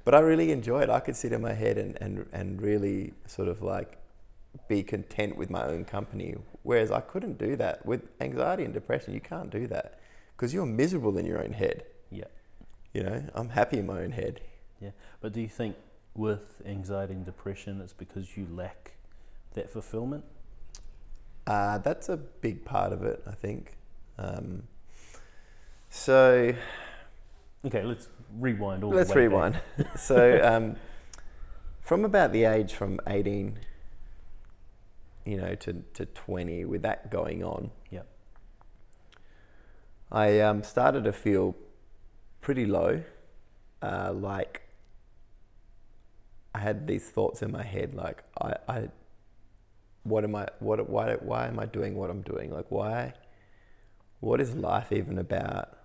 [0.04, 0.90] but I really enjoy it.
[0.90, 3.98] I could sit in my head and, and, and really sort of like
[4.68, 6.36] be content with my own company.
[6.64, 9.14] Whereas I couldn't do that with anxiety and depression.
[9.14, 10.00] You can't do that
[10.36, 11.84] because you're miserable in your own head.
[12.10, 12.26] Yeah.
[12.94, 14.42] You know, I'm happy in my own head.
[14.80, 14.92] Yeah.
[15.22, 15.76] But do you think
[16.16, 18.94] with anxiety and depression, it's because you lack
[19.54, 20.24] that fulfillment?
[21.46, 23.76] Uh, that's a big part of it, I think.
[24.18, 24.64] Um,
[25.90, 26.54] so
[27.66, 29.32] Okay, let's rewind all the let's way back.
[29.32, 29.62] rewind.
[29.98, 30.76] so um,
[31.82, 33.58] from about the age from 18,
[35.26, 38.08] you know, to, to 20, with that going on, Yep.
[40.12, 41.56] I um, started to feel
[42.40, 43.04] pretty low.
[43.82, 44.62] Uh, like
[46.54, 48.90] I had these thoughts in my head, like I, I
[50.04, 52.52] what am I, what, why, why am I doing what I'm doing?
[52.52, 53.14] Like why,
[54.20, 55.78] what is life even about?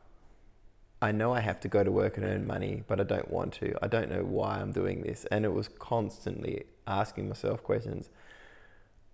[1.01, 3.55] I know I have to go to work and earn money, but I don't want
[3.55, 3.75] to.
[3.81, 5.25] I don't know why I'm doing this.
[5.31, 8.11] And it was constantly asking myself questions.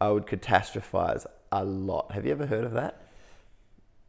[0.01, 2.13] I would catastrophize a lot.
[2.13, 3.01] Have you ever heard of that?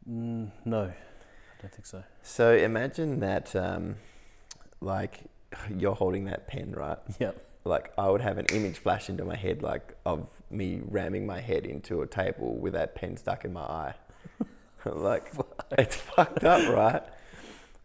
[0.08, 2.02] Mm, no, I don't think so.
[2.22, 3.96] So imagine that, um,
[4.80, 5.20] like,
[5.76, 6.98] you're holding that pen, right?
[7.18, 7.42] Yep.
[7.64, 11.40] Like, I would have an image flash into my head, like, of me ramming my
[11.40, 13.94] head into a table with that pen stuck in my eye.
[14.84, 15.32] like,
[15.72, 17.02] it's fucked up, right?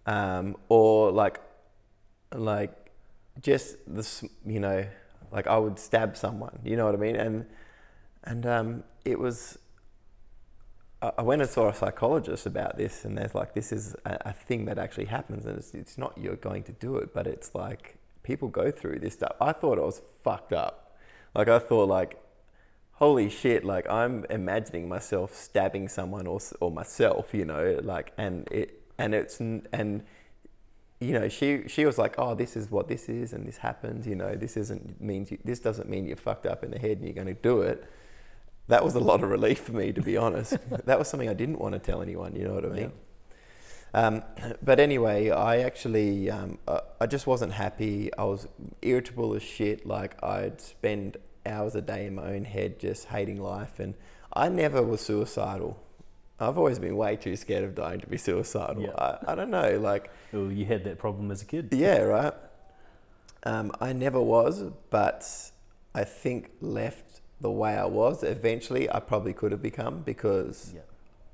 [0.05, 1.39] Um, or like,
[2.33, 2.91] like,
[3.41, 4.85] just this, you know,
[5.31, 6.59] like I would stab someone.
[6.63, 7.15] You know what I mean?
[7.15, 7.45] And
[8.23, 9.57] and um, it was.
[11.01, 14.33] I went and saw a psychologist about this, and there's like this is a, a
[14.33, 17.55] thing that actually happens, and it's, it's not you're going to do it, but it's
[17.55, 19.35] like people go through this stuff.
[19.41, 20.95] I thought I was fucked up.
[21.33, 22.21] Like I thought like,
[22.93, 23.65] holy shit!
[23.65, 29.15] Like I'm imagining myself stabbing someone or or myself, you know, like and it and
[29.15, 30.03] it's and
[30.99, 34.05] you know she she was like, oh, this is what this is, and this happens.
[34.05, 36.97] You know, this isn't means you, this doesn't mean you're fucked up in the head
[36.97, 37.89] and you're going to do it.
[38.71, 40.55] That was a lot of relief for me, to be honest.
[40.85, 42.37] that was something I didn't want to tell anyone.
[42.37, 42.91] You know what I mean?
[43.93, 44.23] Um,
[44.63, 48.13] but anyway, I actually, um, I, I just wasn't happy.
[48.17, 48.47] I was
[48.81, 49.85] irritable as shit.
[49.85, 53.77] Like I'd spend hours a day in my own head, just hating life.
[53.77, 53.93] And
[54.31, 55.77] I never was suicidal.
[56.39, 58.83] I've always been way too scared of dying to be suicidal.
[58.83, 58.95] Yeah.
[58.97, 61.67] I, I don't know, like Well, you had that problem as a kid.
[61.73, 62.33] yeah, right.
[63.43, 65.27] Um, I never was, but
[65.93, 67.10] I think left
[67.41, 68.23] the way I was.
[68.23, 70.81] Eventually, I probably could have become because Yeah.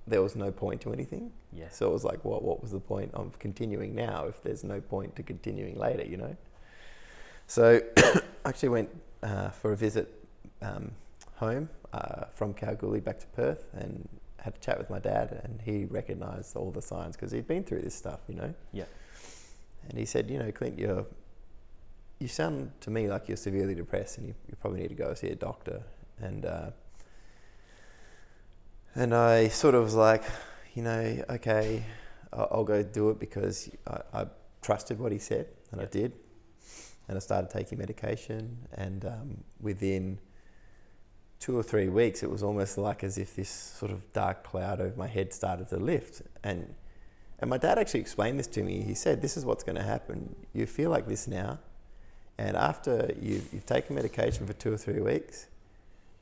[0.08, 1.32] there was no point to anything.
[1.54, 1.76] Yes.
[1.78, 4.80] So it was like, what, what was the point of continuing now if there's no
[4.82, 6.36] point to continuing later, you know?
[7.48, 8.90] So I actually went
[9.22, 10.14] uh, for a visit
[10.62, 10.92] um,
[11.36, 14.08] home uh, from Kalgoorlie back to Perth and
[14.40, 17.64] had a chat with my dad, and he recognised all the signs because he'd been
[17.64, 18.54] through this stuff, you know?
[18.72, 18.86] Yeah.
[19.90, 21.06] And he said, you know, Clint, you're,
[22.20, 25.14] you sound to me like you're severely depressed and you, you probably need to go
[25.14, 25.82] see a doctor.
[26.20, 26.72] And, uh,
[28.96, 30.24] and I sort of was like,
[30.74, 31.84] you know, okay,
[32.34, 34.26] I'll, I'll go do it because I, I
[34.62, 36.14] trusted what he said, and I did.
[37.08, 40.20] And I started taking medication, and um, within
[41.40, 44.82] two or three weeks, it was almost like as if this sort of dark cloud
[44.82, 46.22] over my head started to lift.
[46.44, 46.74] And
[47.40, 48.82] and my dad actually explained this to me.
[48.82, 50.36] He said, "This is what's going to happen.
[50.54, 51.60] You feel like this now,
[52.38, 55.48] and after you've, you've taken medication for two or three weeks,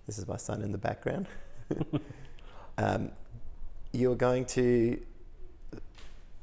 [0.06, 1.28] this is my son in the background.
[2.78, 3.12] um,
[3.92, 5.00] you're going to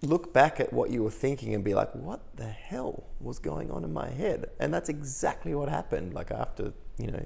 [0.02, 3.70] look back at what you were thinking and be like, what the hell was going
[3.70, 4.50] on in my head?
[4.58, 6.12] And that's exactly what happened.
[6.12, 7.24] Like after, you know,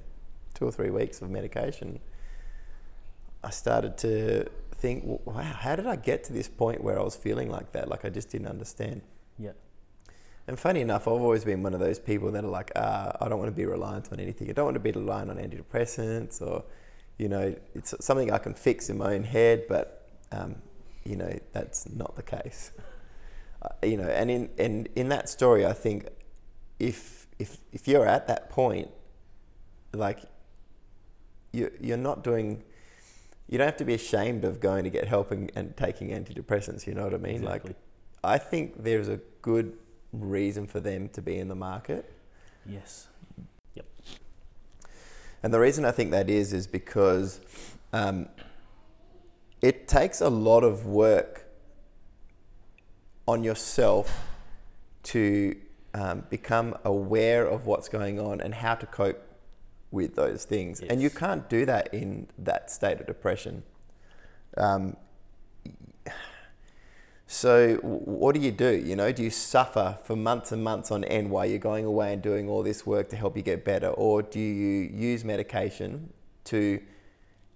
[0.54, 2.00] two or three weeks of medication,
[3.42, 7.16] I started to think, wow, how did I get to this point where I was
[7.16, 7.88] feeling like that?
[7.88, 9.02] Like I just didn't understand.
[10.48, 13.28] And funny enough, I've always been one of those people that are like, ah, I
[13.28, 14.48] don't want to be reliant on anything.
[14.48, 16.64] I don't want to be reliant on antidepressants or,
[17.18, 20.56] you know, it's something I can fix in my own head, but, um,
[21.04, 22.70] you know, that's not the case.
[23.60, 26.06] Uh, you know, and in, and in that story, I think
[26.78, 28.90] if, if, if you're at that point,
[29.92, 30.20] like,
[31.52, 32.62] you, you're not doing,
[33.48, 36.86] you don't have to be ashamed of going to get help and, and taking antidepressants,
[36.86, 37.42] you know what I mean?
[37.42, 37.70] Exactly.
[37.70, 37.78] Like,
[38.22, 39.76] I think there's a good
[40.12, 42.12] reason for them to be in the market.
[42.66, 43.08] yes.
[43.74, 43.86] Yep.
[45.42, 47.40] And the reason I think that is is because
[47.92, 48.28] um,
[49.62, 51.46] it takes a lot of work
[53.26, 54.24] on yourself
[55.02, 55.56] to
[55.94, 59.22] um, become aware of what's going on and how to cope
[59.90, 60.80] with those things.
[60.80, 63.62] And you can't do that in that state of depression.
[64.56, 64.96] Um,
[67.26, 68.70] so what do you do?
[68.70, 72.12] You know, do you suffer for months and months on end while you're going away
[72.12, 76.12] and doing all this work to help you get better, or do you use medication
[76.44, 76.80] to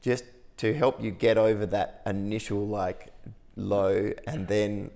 [0.03, 0.25] just
[0.57, 3.09] to help you get over that initial like
[3.57, 4.91] low, and then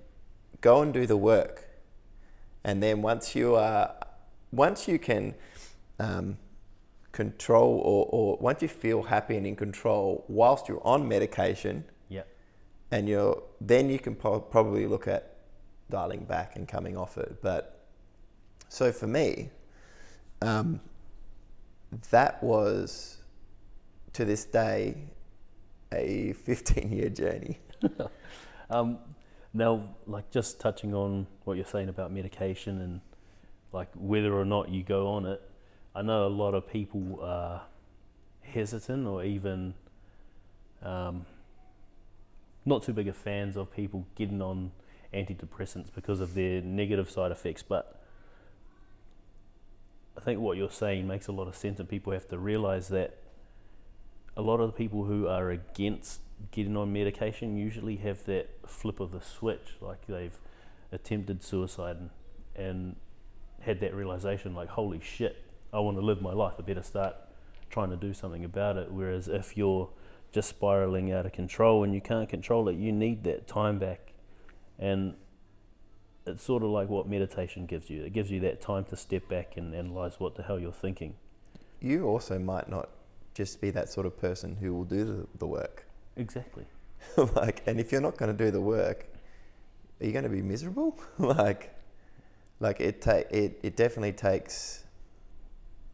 [0.61, 1.69] go and do the work,
[2.65, 3.95] and then once you are,
[4.53, 5.35] once you can.
[6.01, 6.39] Um,
[7.15, 11.85] control or, or once you feel happy and in control whilst you're on medication.
[12.95, 15.37] And you're then you can po- probably look at
[15.91, 17.43] dialing back and coming off it.
[17.43, 17.87] But
[18.69, 19.51] so for me
[20.41, 20.81] um,
[22.11, 23.19] that was
[24.13, 24.97] to this day
[25.93, 27.59] a 15 year journey.
[28.71, 28.99] Um,
[29.53, 33.01] now, like just touching on what you're saying about medication and
[33.73, 35.41] like whether or not you go on it,
[35.95, 37.61] I know a lot of people are
[38.41, 39.75] hesitant or even
[40.83, 41.27] um,
[42.65, 44.73] not too big of fans of people getting on
[45.13, 47.63] antidepressants because of their negative side effects.
[47.63, 48.01] But
[50.17, 52.89] I think what you're saying makes a lot of sense, and people have to realize
[52.89, 53.19] that
[54.37, 59.01] a lot of the people who are against getting on medication usually have that flip
[59.01, 60.37] of the switch, like they've
[60.91, 62.11] attempted suicide and,
[62.57, 62.97] and
[63.61, 66.55] had that realization, like, holy shit, I want to live my life.
[66.59, 67.17] I better start
[67.71, 68.93] trying to do something about it.
[68.93, 69.89] Whereas if you're
[70.35, 74.13] just spiraling out of control and you can't control it, you need that time back.
[74.79, 75.15] And
[76.27, 78.03] it's sort of like what meditation gives you.
[78.03, 81.15] It gives you that time to step back and analyze what the hell you're thinking.
[81.81, 82.89] you also might not
[83.35, 86.65] just be that sort of person who will do the, the work Exactly.
[87.35, 89.07] like and if you're not going to do the work
[90.01, 91.75] are you going to be miserable like
[92.61, 94.85] like it ta- it, it definitely takes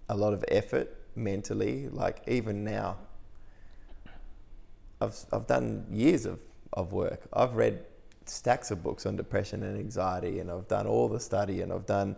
[0.09, 2.97] a lot of effort mentally like even now
[5.01, 6.41] I've, I've done years of,
[6.73, 7.85] of work I've read
[8.27, 11.87] stacks of books on depression and anxiety and I've done all the study and I've
[11.87, 12.17] done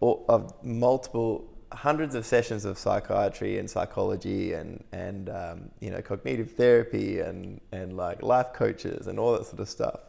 [0.00, 6.00] all, of multiple hundreds of sessions of psychiatry and psychology and and um, you know
[6.00, 10.00] cognitive therapy and and like life coaches and all that sort of stuff.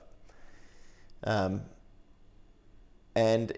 [1.23, 1.62] Um,
[3.15, 3.58] and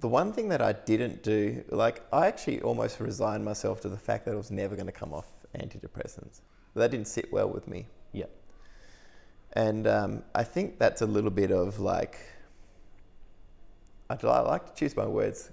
[0.00, 3.96] the one thing that I didn't do, like I actually almost resigned myself to the
[3.96, 5.26] fact that I was never going to come off
[5.58, 6.40] antidepressants.
[6.76, 7.86] That didn't sit well with me.
[8.12, 8.26] Yeah.
[9.54, 12.18] And um, I think that's a little bit of like,
[14.10, 15.50] I'd I like to choose my words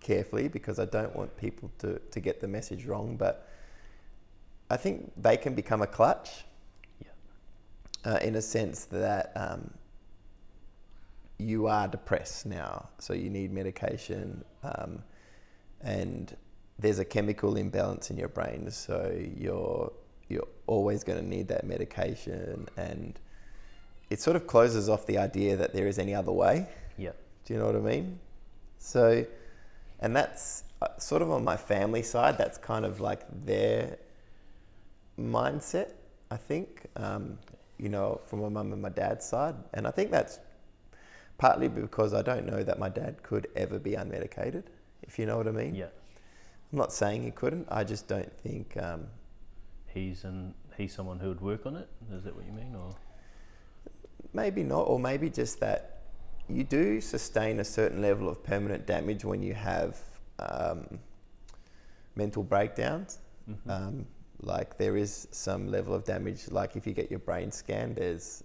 [0.00, 3.16] carefully because I don't want people to, to get the message wrong.
[3.16, 3.48] But
[4.70, 6.44] I think they can become a clutch
[8.04, 9.70] uh, in a sense that um,
[11.38, 15.02] you are depressed now, so you need medication, um,
[15.80, 16.36] and
[16.78, 19.92] there's a chemical imbalance in your brain, so you're
[20.28, 23.18] you're always going to need that medication, and
[24.10, 26.66] it sort of closes off the idea that there is any other way.
[26.96, 27.12] Yeah.
[27.44, 28.18] Do you know what I mean?
[28.78, 29.26] So,
[30.00, 32.38] and that's uh, sort of on my family side.
[32.38, 33.98] That's kind of like their
[35.18, 35.92] mindset,
[36.30, 36.86] I think.
[36.96, 37.38] Um,
[37.78, 40.38] you know, from my mum and my dad's side, and I think that's
[41.38, 44.64] partly because I don't know that my dad could ever be unmedicated.
[45.02, 45.74] If you know what I mean.
[45.74, 45.86] Yeah.
[46.74, 47.68] I'm not saying he couldn't.
[47.70, 48.76] I just don't think.
[48.76, 49.06] Um,
[49.86, 51.88] He's and he's someone who would work on it.
[52.12, 52.96] Is that what you mean, or
[54.32, 56.00] maybe not, or maybe just that
[56.48, 60.00] you do sustain a certain level of permanent damage when you have
[60.40, 60.98] um,
[62.16, 63.20] mental breakdowns.
[63.48, 63.70] Mhm.
[63.70, 64.06] Um,
[64.40, 66.50] like there is some level of damage.
[66.50, 68.42] Like if you get your brain scanned, there's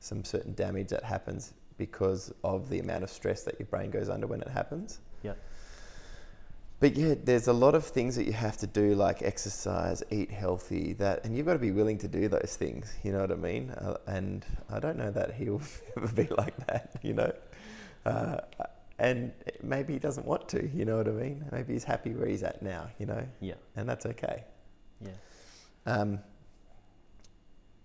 [0.00, 4.08] some certain damage that happens because of the amount of stress that your brain goes
[4.08, 4.98] under when it happens.
[6.80, 10.30] But yeah, there's a lot of things that you have to do, like exercise, eat
[10.30, 12.94] healthy, that, and you've got to be willing to do those things.
[13.02, 13.70] You know what I mean?
[13.70, 15.60] Uh, and I don't know that he'll
[15.96, 16.92] ever be like that.
[17.02, 17.32] You know,
[18.06, 18.38] uh,
[19.00, 20.68] and maybe he doesn't want to.
[20.72, 21.44] You know what I mean?
[21.50, 22.88] Maybe he's happy where he's at now.
[23.00, 24.44] You know, yeah, and that's okay.
[25.00, 25.10] yeah,
[25.84, 26.20] Um,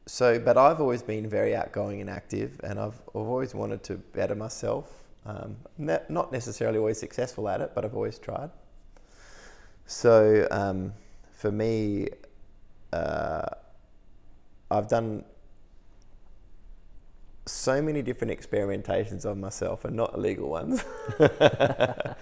[0.06, 3.96] so, but I've always been very outgoing and active, and I've, I've always wanted to
[3.96, 5.04] better myself.
[5.26, 8.52] Um, not necessarily always successful at it, but I've always tried.
[9.86, 10.94] So, um,
[11.32, 12.08] for me,
[12.92, 13.46] uh,
[14.72, 15.24] I've done
[17.46, 20.84] so many different experimentations on myself and not illegal ones
[21.20, 22.16] uh,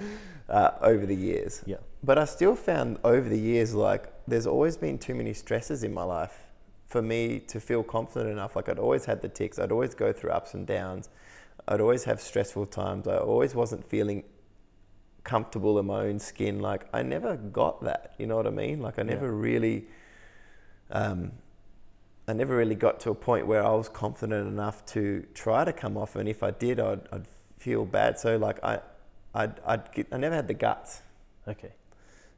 [0.82, 1.62] over the years.
[1.66, 1.78] Yeah.
[2.04, 5.94] But I still found over the years, like, there's always been too many stresses in
[5.94, 6.48] my life
[6.88, 8.56] for me to feel confident enough.
[8.56, 11.10] Like, I'd always had the tics, I'd always go through ups and downs,
[11.68, 14.24] I'd always have stressful times, I always wasn't feeling
[15.24, 16.60] comfortable in my own skin.
[16.60, 18.82] Like, I never got that, you know what I mean?
[18.82, 19.32] Like, I never Yeah.
[19.34, 19.86] really.
[20.90, 21.32] Um,
[22.28, 25.74] I never really got to a point where I was confident enough to try to
[25.74, 27.26] come off, and if I did, I'd, I'd
[27.58, 28.20] feel bad.
[28.20, 28.80] So like I,
[29.34, 31.02] I'd, I'd get, I never had the guts.
[31.48, 31.72] Okay.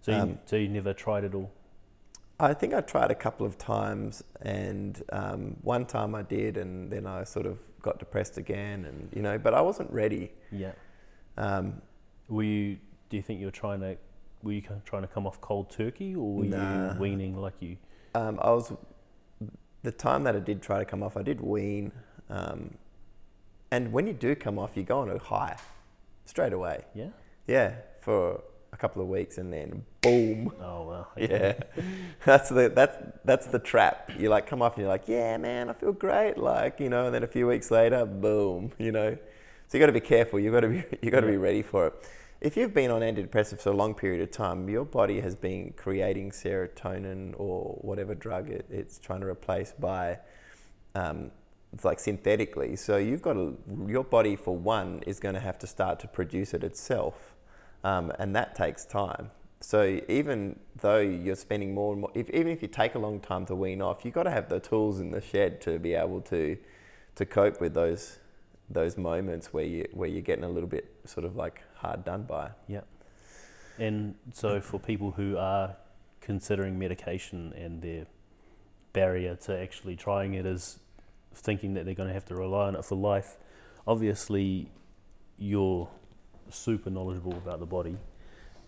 [0.01, 1.51] So you, Um, so you never tried it all.
[2.39, 6.91] I think I tried a couple of times, and um, one time I did, and
[6.91, 10.31] then I sort of got depressed again, and you know, but I wasn't ready.
[10.51, 10.71] Yeah.
[11.37, 11.81] Um,
[12.29, 12.77] Were you?
[13.09, 13.97] Do you think you were trying to?
[14.41, 16.93] Were you trying to come off cold turkey, or were Nah.
[16.93, 17.77] you weaning like you?
[18.15, 18.71] um, I was
[19.83, 21.91] the time that I did try to come off, I did wean,
[22.29, 22.75] um,
[23.71, 25.57] and when you do come off, you go on a high
[26.25, 26.83] straight away.
[26.93, 27.07] Yeah.
[27.47, 30.53] Yeah, for a couple of weeks, and then boom.
[30.61, 31.11] Oh well.
[31.17, 31.53] Yeah,
[32.25, 34.11] that's the that's that's the trap.
[34.17, 36.37] You like come off and you're like, yeah, man, I feel great.
[36.37, 38.71] Like you know, and then a few weeks later, boom.
[38.77, 39.17] You know,
[39.73, 40.39] so you got to be careful.
[40.39, 41.93] You got to be you got to be ready for it.
[42.41, 45.73] If you've been on antidepressants for a long period of time, your body has been
[45.75, 50.19] creating serotonin or whatever drug it, it's trying to replace by,
[50.93, 51.31] um,
[51.73, 52.75] it's like synthetically.
[52.75, 53.57] So you've got to,
[53.87, 57.33] your body for one is going to have to start to produce it itself,
[57.83, 59.31] um, and that takes time.
[59.59, 63.19] So even though you're spending more and more, if, even if you take a long
[63.19, 65.95] time to wean off, you've got to have the tools in the shed to be
[65.95, 66.57] able to,
[67.15, 68.19] to cope with those,
[68.73, 72.23] those moments where you where you're getting a little bit sort of like hard done
[72.23, 72.51] by.
[72.67, 72.81] Yeah.
[73.79, 75.75] And so for people who are
[76.21, 78.05] considering medication and their
[78.93, 80.79] barrier to actually trying it is
[81.33, 83.37] thinking that they're going to have to rely on it for life,
[83.87, 84.69] obviously
[85.37, 85.89] you're
[86.49, 87.97] super knowledgeable about the body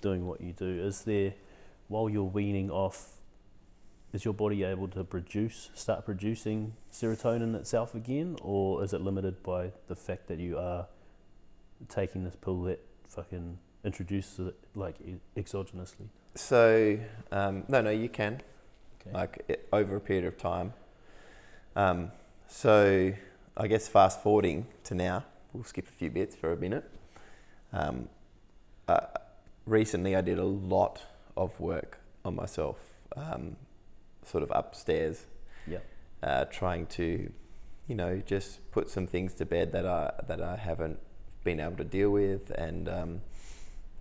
[0.02, 0.66] doing what you do.
[0.66, 1.34] Is there,
[1.88, 3.22] while you're weaning off,
[4.16, 9.44] is your body able to produce, start producing serotonin itself again, or is it limited
[9.44, 10.88] by the fact that you are
[11.90, 14.96] taking this pill that fucking introduces it like
[15.36, 16.08] exogenously?
[16.34, 16.98] So
[17.32, 18.42] um, no, no, you can
[19.02, 19.14] Okay.
[19.14, 20.74] like it, over a period of time.
[21.76, 22.12] Um,
[22.48, 23.12] so
[23.58, 26.90] I guess fast forwarding to now, we'll skip a few bits for a minute.
[27.72, 28.10] Um,
[28.88, 29.02] uh,
[29.68, 31.04] recently, I did a lot
[31.38, 32.78] of work on myself,
[33.16, 33.58] um,
[34.26, 35.26] sort of upstairs,
[35.68, 35.80] Yeah.
[36.24, 37.32] uh, trying to,
[37.88, 41.00] you know, just put some things to bed that I that I haven't
[41.44, 43.22] been able to deal with, and um,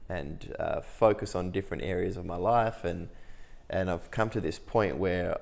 [0.08, 3.08] and uh, focus on different areas of my life, and
[3.70, 5.38] and I've come to this point where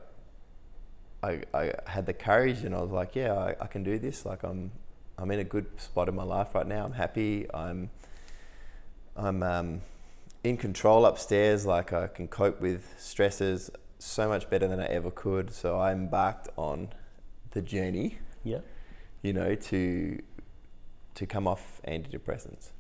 [1.23, 4.27] I, I had the courage, and I was like, yeah, I, I can do this.
[4.27, 4.73] Like I'm
[5.19, 6.85] I'm in a good spot in my life right now.
[6.85, 7.47] I'm happy.
[7.55, 7.91] I'm
[9.17, 9.83] I'm um,
[10.43, 11.65] in control upstairs.
[11.67, 13.71] Like I can cope with stresses
[14.03, 15.53] so much better than I ever could.
[15.53, 16.89] So I embarked on
[17.51, 18.61] the journey, Yeah.
[19.23, 20.21] you know, to
[21.15, 22.71] to come off antidepressants.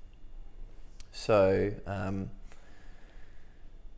[1.11, 2.31] So um,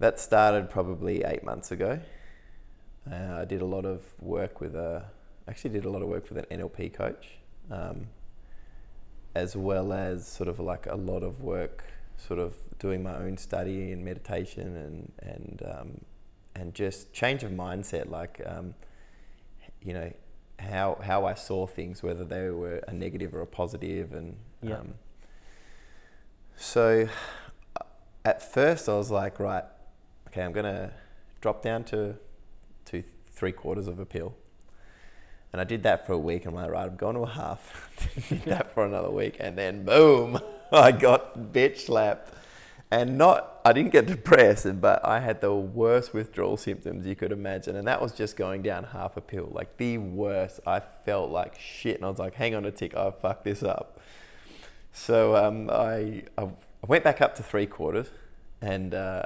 [0.01, 2.01] that started probably eight months ago.
[3.11, 5.05] Uh, I did a lot of work with a,
[5.47, 7.39] actually did a lot of work with an NLP coach,
[7.71, 8.09] um,
[9.37, 11.85] as well as sort of like a lot of work,
[12.17, 16.01] sort of doing my own study and meditation and and um,
[16.55, 18.75] and just change of mindset, like um,
[19.83, 20.13] you know
[20.59, 24.77] how how I saw things, whether they were a negative or a positive, and Yeah.
[24.79, 24.95] um,
[26.57, 27.09] so
[28.25, 29.65] at first I was like, right,
[30.29, 30.93] okay, I'm gonna
[31.41, 32.17] drop down to
[32.87, 34.35] to three quarters of a pill.
[35.53, 36.47] And I did that for a week.
[36.47, 37.89] And I'm like, right, I'm going to a half.
[38.29, 40.41] did that for another week, and then boom,
[40.73, 42.35] I got bitch slapped.
[42.91, 47.33] And not, I didn't get depressed, but I had the worst withdrawal symptoms you could
[47.33, 47.77] imagine.
[47.77, 50.61] And that was just going down half a pill, like the worst.
[50.67, 53.63] I felt like shit, and I was like, hang on a tick, I fucked this
[53.63, 54.01] up.
[54.93, 56.49] So um, I, I
[56.87, 58.11] went back up to three quarters
[58.61, 59.23] and uh,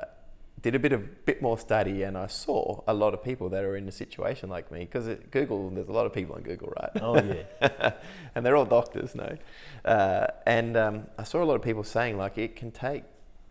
[0.63, 3.65] did a bit of bit more study, and I saw a lot of people that
[3.65, 6.73] are in a situation like me because Google, there's a lot of people on Google,
[6.81, 6.91] right?
[7.03, 7.93] Oh yeah.
[8.37, 9.37] and they're all doctors, no.
[9.85, 13.03] Uh, and um, I saw a lot of people saying like it can take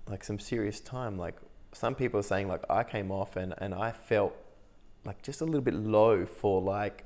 [0.10, 1.18] like some serious time.
[1.18, 1.36] Like
[1.74, 4.36] some people are saying like I came off and, and I felt
[5.06, 7.06] like just a little bit low for like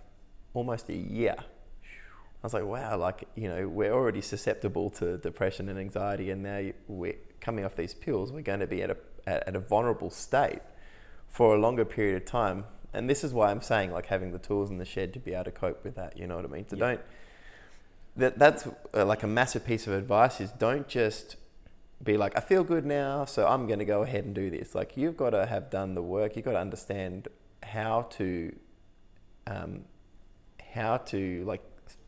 [0.53, 1.35] almost a year.
[1.39, 6.41] I was like, wow, like you know, we're already susceptible to depression and anxiety, and
[6.41, 8.31] now we're coming off these pills.
[8.31, 8.97] We're going to be at a
[9.27, 10.61] at, at a vulnerable state
[11.27, 12.65] for a longer period of time.
[12.93, 15.33] And this is why I'm saying like having the tools in the shed to be
[15.33, 16.17] able to cope with that.
[16.17, 16.67] You know what I mean?
[16.67, 16.87] So Yeah.
[16.87, 17.01] don't
[18.17, 21.37] that that's uh, like a massive piece of advice is don't just
[22.03, 24.73] be like I feel good now, so I'm going to go ahead and do this.
[24.75, 26.35] Like you've got to have done the work.
[26.35, 27.27] You've got to understand
[27.63, 28.55] how to
[29.47, 29.85] um,
[30.73, 31.61] how to like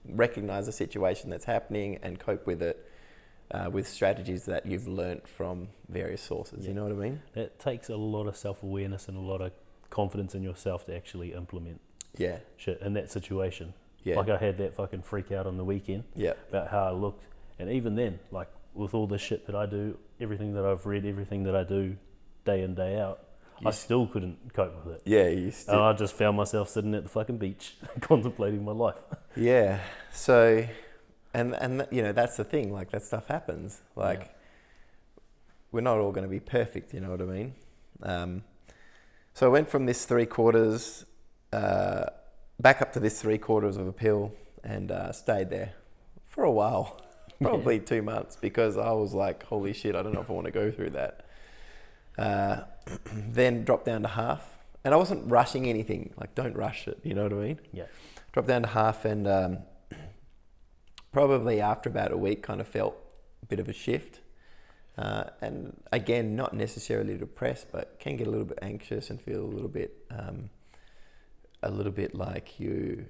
[0.06, 2.90] recognize the situation that's happening and cope with it
[3.52, 6.64] uh, with strategies that you've learnt from various sources.
[6.64, 6.70] Yeah.
[6.70, 7.22] You know what I mean?
[7.36, 9.52] It takes a lot of self awareness and a lot of
[9.90, 11.80] confidence in yourself to actually implement
[12.18, 12.38] Yeah.
[12.58, 13.74] shit in that situation.
[14.04, 14.16] Yeah.
[14.16, 16.34] Like I had that fucking freak out on the weekend yeah.
[16.50, 17.24] about how I looked,
[17.60, 21.06] and even then, like with all the shit that I do, everything that I've read,
[21.06, 21.96] everything that I do,
[22.46, 23.20] day in day out,
[23.60, 23.80] I Yes.
[23.80, 25.02] still couldn't cope with it.
[25.06, 25.28] Yeah.
[25.28, 28.98] You And still, I just found myself sitting at the fucking beach, contemplating my life.
[29.36, 29.80] Yeah.
[30.12, 30.68] So,
[31.34, 32.72] and and you know that's the thing.
[32.72, 33.82] Like that stuff happens.
[33.96, 34.28] Like Yeah.
[35.72, 36.94] we're not all going to be perfect.
[36.94, 37.56] You know what I mean?
[38.04, 38.44] Um,
[39.34, 41.06] so I went from this three quarters
[41.52, 42.06] uh,
[42.60, 44.32] back up to this three quarters of a pill
[44.64, 45.74] and uh, stayed there
[46.28, 47.02] for a while,
[47.44, 50.46] probably two months, because I was like, holy shit, I don't know if I want
[50.46, 51.26] to go through that.
[52.18, 52.62] Uh,
[53.14, 54.46] then dropped down to half,
[54.84, 56.14] and I wasn't rushing anything.
[56.18, 57.00] Like, don't rush it.
[57.04, 57.60] You know what I mean?
[57.72, 57.86] Yeah.
[58.32, 59.60] dropped down to half and um,
[61.12, 62.96] probably after about a week kind of felt
[63.42, 64.20] a bit of a shift
[64.98, 69.42] uh, and again not necessarily depressed but can get a little bit anxious and feel
[69.42, 70.50] a little bit um,
[71.62, 73.06] a little bit like you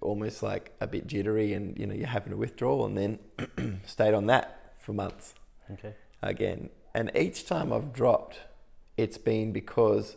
[0.00, 4.14] almost like a bit jittery and you know you're having a withdrawal and then stayed
[4.14, 5.34] on that for months
[5.70, 5.94] Okay.
[6.22, 6.70] again.
[6.94, 8.40] And each time I've dropped,
[8.96, 10.16] it's been because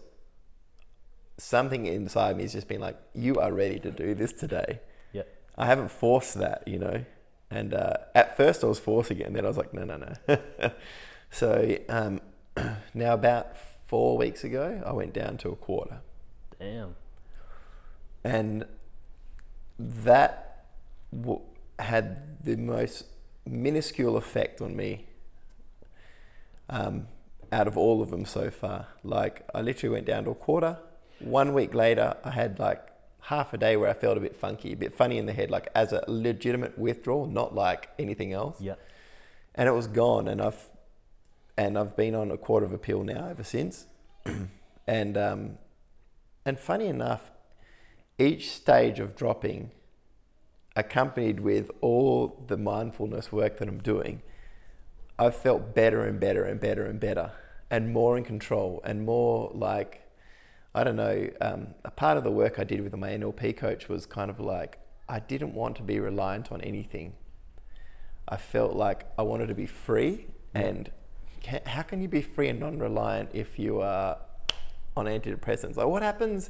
[1.38, 4.80] something inside me has just been like, you are ready to do this today.
[5.14, 5.24] Yeah.
[5.58, 7.06] I haven't forced that, you know.
[7.50, 9.98] And uh, at first I was forcing it, and then I was like, no, no,
[10.28, 10.72] no.
[11.32, 12.20] so um,
[12.94, 13.56] now, about
[13.88, 16.02] four weeks ago, I went down to a quarter.
[16.60, 16.96] Damn.
[18.24, 18.66] And
[19.80, 20.66] that
[21.12, 21.42] w-
[21.80, 23.06] had the most
[23.46, 25.06] minuscule effect on me
[26.70, 27.08] um,
[27.52, 28.88] out of all of them so far.
[29.04, 30.78] Like, I literally went down to a quarter.
[31.20, 32.82] One week later, I had like
[33.22, 35.50] half a day where I felt a bit funky, a bit funny in the head,
[35.50, 38.62] like as a legitimate withdrawal, not like anything else.
[38.62, 38.76] Yeah.
[39.56, 40.70] And it was gone, and I've
[41.58, 43.88] and I've been on a quarter of a pill now ever since.
[44.88, 45.58] and um,
[46.46, 47.32] and funny enough,
[48.18, 49.72] each stage of dropping,
[50.76, 54.22] accompanied with all the mindfulness work that I'm doing,
[55.18, 57.32] I've felt better and better and better and better,
[57.70, 60.02] and more in control, and more like,
[60.74, 61.30] I don't know.
[61.40, 64.40] Um, a part of the work I did with my NLP coach was kind of
[64.40, 67.14] like I didn't want to be reliant on anything.
[68.28, 70.92] I felt like I wanted to be free, and
[71.44, 74.18] ca how can you be free and non-reliant if you are
[74.98, 75.78] on antidepressants?
[75.78, 76.50] Like, what happens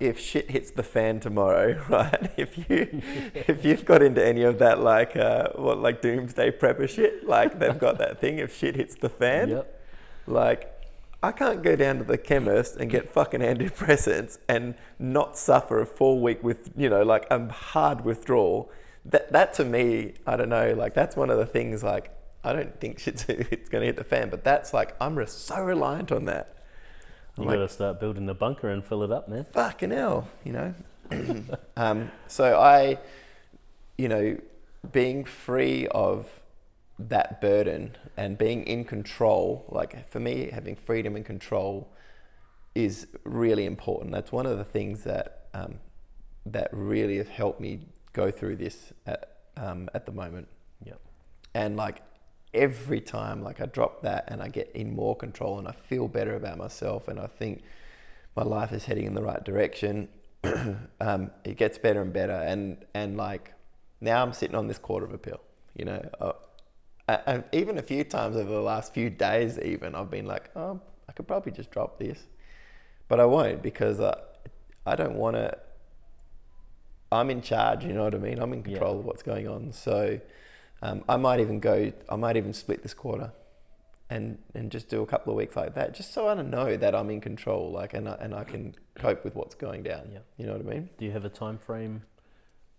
[0.00, 2.30] if shit hits the fan tomorrow, right?
[2.36, 3.02] If you
[3.34, 7.58] if you've got into any of that, like uh, what like doomsday prepper shit, like
[7.58, 8.38] they've got that thing.
[8.38, 9.80] If shit hits the fan, Yep.
[10.26, 10.72] like
[11.22, 15.86] I can't go down to the chemist and get fucking antidepressants and not suffer a
[15.86, 18.70] four week with you know like a hard withdrawal.
[19.04, 20.72] That that to me, I don't know.
[20.72, 21.82] Like that's one of the things.
[21.82, 22.10] Like
[22.42, 26.10] I don't think shit's it's gonna hit the fan, but that's like I'm so reliant
[26.10, 26.56] on that.
[27.36, 29.44] You I'm got to start building the bunker and fill it up, man.
[29.52, 30.74] fucking hell, you know.
[31.76, 32.98] um, so I,
[33.96, 34.38] you know,
[34.92, 36.26] being free of
[36.98, 41.88] that burden and being in control, like for me, having freedom and control
[42.74, 44.12] is really important.
[44.12, 45.78] That's one of the things that um,
[46.46, 47.80] that really have helped me
[48.12, 50.48] go through this at, um, at the moment.
[50.84, 51.00] Yep.
[51.54, 52.02] And like
[52.52, 56.08] every time, like I drop that and I get in more control and I feel
[56.08, 57.62] better about myself and I think
[58.36, 60.08] my life is heading in the right direction.
[61.00, 63.52] um, it gets better and better, and and like
[64.00, 65.40] now I'm sitting on this quarter of a pill.
[65.76, 66.32] You know, uh,
[67.08, 70.50] I- and even a few times over the last few days, even I've been like,
[70.56, 72.26] oh, I could probably just drop this,
[73.08, 74.18] but I won't because uh,
[74.86, 75.58] I don't want to.
[77.12, 77.84] I'm in charge.
[77.84, 78.38] You know what I mean?
[78.38, 78.64] I'm in Yeah.
[78.78, 79.72] control of what's going on.
[79.72, 80.20] So
[80.82, 81.92] um, I might even go.
[82.08, 83.32] I might even split this quarter.
[84.12, 86.96] And, and just do a couple of weeks like that, just so I know that
[86.96, 90.10] I'm in control, like, and I, and I can cope with what's going down.
[90.12, 90.18] Yeah.
[90.36, 90.90] You know what I mean?
[90.98, 92.02] Do you have a time frame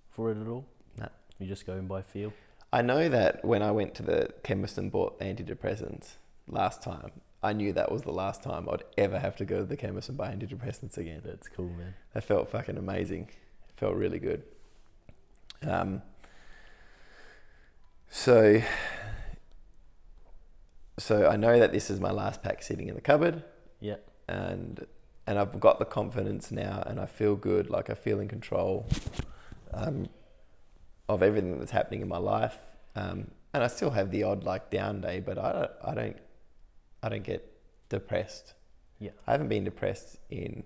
[0.09, 0.65] for it at all?
[0.97, 1.07] No.
[1.39, 2.33] You just going by feel.
[2.73, 6.15] I know that when I went to the chemist and bought antidepressants
[6.49, 9.65] last time, I knew that was the last time I'd ever have to go to
[9.65, 11.21] the chemist and buy antidepressants again.
[11.23, 11.93] That's cool, man.
[12.13, 13.29] That felt fucking amazing.
[13.69, 14.43] It felt really good.
[15.65, 16.01] Um,
[18.11, 18.61] so,
[20.99, 23.43] so I know that this is my last pack sitting in the cupboard,
[23.79, 23.95] Yeah.
[24.27, 24.85] and
[25.27, 27.69] and I've got the confidence now, and I feel good.
[27.69, 28.87] Like I feel in control.
[29.73, 30.09] Um,
[31.07, 32.57] of everything that's happening in my life.
[32.95, 36.17] Um, and I still have the odd like down day, but I don't, I don't,
[37.03, 37.51] I don't get
[37.89, 38.53] depressed.
[38.99, 39.11] Yeah.
[39.27, 40.63] I haven't been depressed in,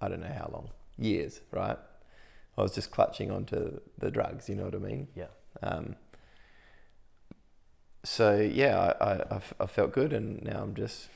[0.00, 1.76] I don't know how long, years, right?
[2.56, 5.08] I was just clutching onto the drugs, you know what I mean?
[5.14, 5.26] Yeah.
[5.62, 5.96] Um,
[8.02, 11.08] so yeah, I I felt good, and now I'm just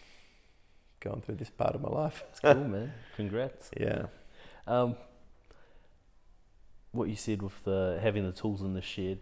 [1.00, 2.24] going through this part of my life.
[2.30, 2.92] It's cool, man.
[3.16, 3.70] Congrats.
[3.78, 4.06] Yeah.
[4.66, 4.96] Um,
[6.92, 9.18] what you said with the having the tools in the shed,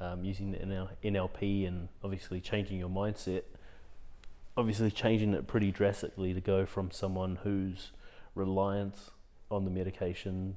[0.00, 3.42] um, using the NL, NLP, and obviously changing your mindset.
[4.56, 7.92] Obviously, changing it pretty drastically to go from someone who's
[8.34, 8.96] reliant
[9.50, 10.56] on the medication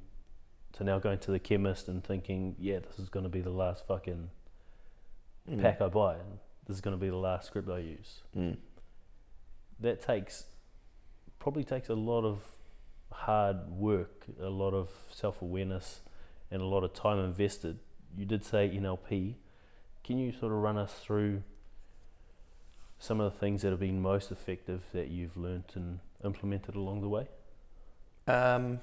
[0.75, 3.49] to now going to the chemist and thinking, yeah, this is going to be the
[3.49, 4.29] last fucking
[5.49, 5.61] Mm.
[5.61, 8.21] pack I buy, and this is going to be the last script I use.
[8.35, 8.57] Mm.
[9.79, 10.45] That takes
[11.37, 12.55] probably takes a lot of
[13.11, 16.01] hard work, a lot of self awareness,
[16.49, 17.77] and a lot of time invested.
[18.17, 19.35] You did say NLP.
[20.03, 21.43] Can you sort of run us through
[22.97, 27.01] some of the things that have been most effective that you've learnt and implemented along
[27.01, 27.27] the way?
[28.27, 28.79] Um,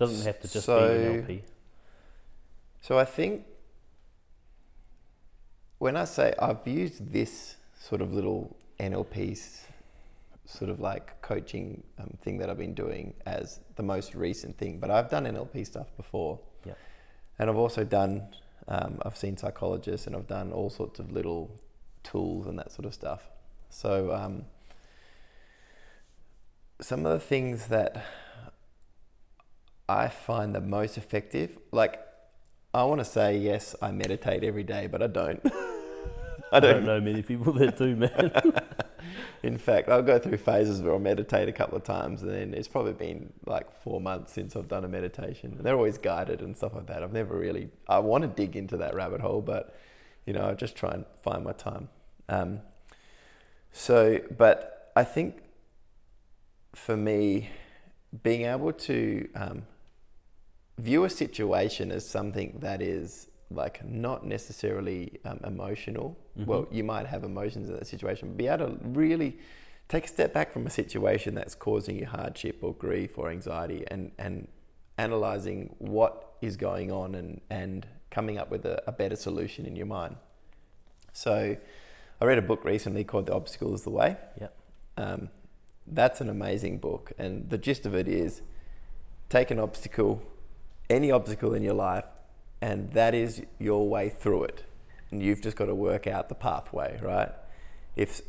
[0.00, 1.42] Doesn't have to just So- be NLP.
[2.80, 3.44] so I think
[5.78, 9.66] when I say I've used this sort of little NLP s-
[10.46, 14.78] sort of like coaching um, thing that I've been doing as the most recent thing,
[14.80, 16.40] but I've done NLP stuff before.
[16.64, 16.74] Yeah.
[17.38, 18.34] And I've also done,
[18.68, 21.50] um, I've seen psychologists and I've done all sorts of little
[22.02, 23.28] tools and that sort of stuff.
[23.68, 24.46] So, um,
[26.80, 28.02] some of the things that
[29.90, 31.98] I find the most effective, like
[32.72, 35.40] I want to say yes, I meditate every day, but I don't.
[36.52, 36.86] I I don't don't.
[36.86, 38.52] know many people that do, man.
[39.42, 42.54] In fact, I'll go through phases where I'll meditate a couple of times, and then
[42.54, 45.54] it's probably been like four months since I've done a meditation.
[45.56, 47.02] And they're always guided and stuff like that.
[47.02, 47.70] I've never really.
[47.88, 49.74] I want to dig into that rabbit hole, but
[50.24, 51.88] you know, I just try and find my time.
[52.28, 52.60] Um,
[53.72, 55.42] so, but I think
[56.76, 57.50] for me,
[58.22, 59.62] being able to um,
[60.78, 66.16] view a situation as something that is like not necessarily um, emotional.
[66.38, 66.46] Mhm.
[66.46, 69.38] Well, you might have emotions in that situation, but be able to really
[69.88, 73.84] take a step back from a situation that's causing you hardship or grief or anxiety
[73.90, 74.46] and, and
[74.98, 79.74] analyzing what is going on and, and coming up with a, a better solution in
[79.74, 80.14] your mind.
[81.12, 81.56] So,
[82.20, 84.16] I read a book recently called The Obstacle is the Way.
[84.40, 84.56] Yep.
[84.98, 85.28] Um,
[85.86, 87.12] that's an amazing book.
[87.18, 88.42] And the gist of it is
[89.28, 90.22] take an obstacle,
[90.90, 92.04] any obstacle in your life,
[92.60, 94.64] and that is your way through it.
[95.10, 97.30] And you've just got to work out the pathway, right?
[97.96, 98.20] If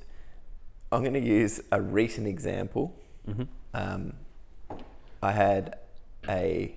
[0.91, 2.95] I'm going to use a recent example,
[3.25, 3.43] hmm
[3.73, 4.13] um,
[5.23, 5.77] I had
[6.27, 6.75] a.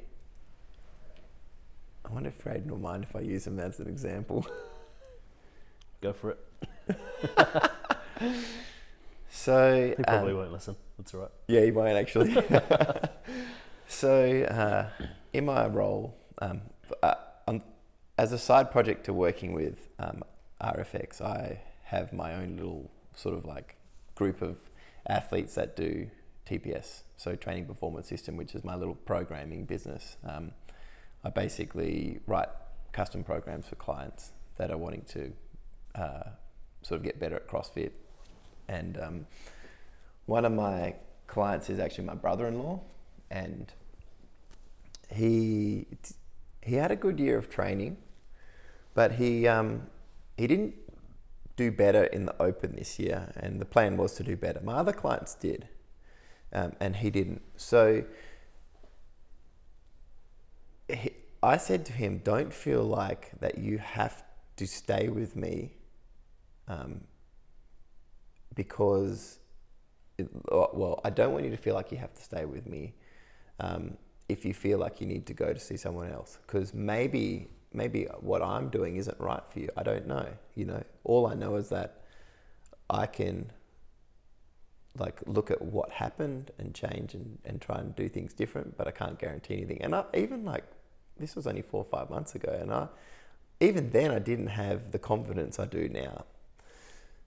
[2.04, 4.46] I wonder if Braden will mind if I use him as an example.
[6.00, 7.70] Go for it.
[9.34, 10.76] So He probably um, won't listen.
[10.96, 11.30] That's all right.
[11.48, 12.32] Yeah, he won't actually.
[13.88, 15.04] so, uh,
[15.34, 16.62] in my role, um,
[17.02, 17.14] uh,
[17.48, 17.60] um,
[18.16, 20.22] as a side project to working with um,
[20.62, 23.76] RFX, I have my own little sort of like
[24.14, 24.56] group of
[25.08, 26.08] athletes that do
[26.48, 30.16] TPS, so Training Performance System, which is my little programming business.
[30.24, 30.52] Um,
[31.24, 32.48] I basically write
[32.92, 35.32] custom programs for clients that are wanting to
[35.96, 36.28] uh,
[36.82, 37.90] sort of get better at CrossFit.
[38.68, 39.26] And um,
[40.26, 40.94] one of my
[41.26, 42.80] clients is actually my brother-in-law,
[43.32, 43.72] and
[45.14, 45.86] he
[46.62, 47.96] he had a good year of training,
[48.94, 49.86] but he um,
[50.36, 50.74] he didn't
[51.56, 54.60] do better in the open this year, and the plan was to do better.
[54.60, 55.68] My other clients did,
[56.52, 57.42] um, and he didn't.
[57.56, 58.04] So
[60.88, 61.10] he,
[61.42, 64.22] I said to him, "Don't feel like that you have
[64.56, 65.74] to stay with me."
[66.66, 67.02] Um,
[68.54, 69.38] because
[70.16, 72.94] it, well, I don't want you to feel like you have to stay with me
[73.60, 73.96] um,
[74.28, 76.38] if you feel like you need to go to see someone else.
[76.46, 79.68] Because maybe, maybe what I'm doing isn't right for you.
[79.76, 80.26] I don't know.
[80.54, 82.02] You know, all I know is that
[82.88, 83.50] I can
[84.96, 88.86] like look at what happened and change and, and try and do things different, but
[88.86, 89.82] I can't guarantee anything.
[89.82, 90.64] And I, even like
[91.18, 92.88] this was only four or five months ago, and I
[93.60, 96.24] even then I didn't have the confidence I do now.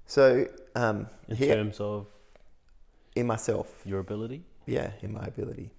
[0.05, 2.07] So um, In here terms of
[3.15, 4.43] in myself, your ability.
[4.65, 5.71] yeah, in my ability.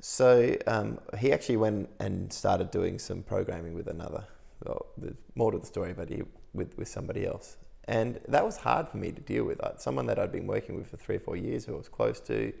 [0.00, 4.24] So um, he actually went and started doing some programming with another.
[4.64, 6.22] Well, there's more to the story, but he,
[6.52, 9.60] with with somebody else, and that was hard for me to deal with.
[9.78, 12.20] Someone that I'd been working with for three or four years, who I was close
[12.20, 12.52] to,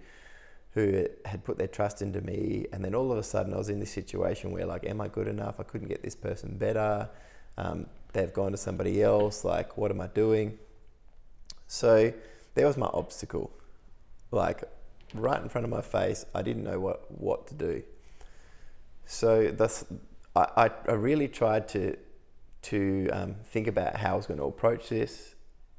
[0.72, 3.68] who had put their trust into me, and then all of a sudden I was
[3.68, 5.58] in this situation where like, am I good enough?
[5.58, 7.08] I couldn't get this person better.
[7.56, 9.44] Um, they've gone to somebody else.
[9.44, 10.58] Like, what am I doing?
[11.66, 12.12] So
[12.54, 13.50] there was my obstacle,
[14.30, 14.64] like
[15.14, 16.24] right in front of my face.
[16.34, 17.82] I didn't know what what to do.
[19.06, 19.84] So this,
[20.36, 21.96] I, I really tried to
[22.62, 25.34] to um, think about how I was going to approach this,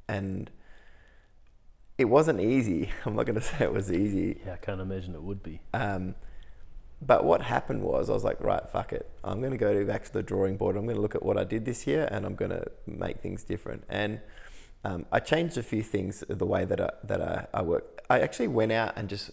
[0.07, 0.49] and
[1.97, 2.89] it wasn't easy.
[3.05, 4.41] I'm not going to say it was easy.
[4.45, 5.61] Yeah, I can't imagine it would be.
[5.73, 6.15] Um,
[7.01, 9.09] but what happened was I was like, right, fuck it.
[9.23, 10.75] I'm going to go back to the drawing board.
[10.75, 13.21] I'm going to look at what I did this year, and I'm going to make
[13.21, 13.83] things different.
[13.89, 14.21] And
[14.83, 18.01] um, I changed a few things the way that I, that I, I work.
[18.09, 19.31] I actually went out and just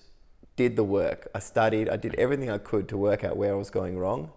[0.57, 1.28] did the work.
[1.34, 1.88] I studied.
[1.88, 4.30] I did everything I could to work out where I was going wrong,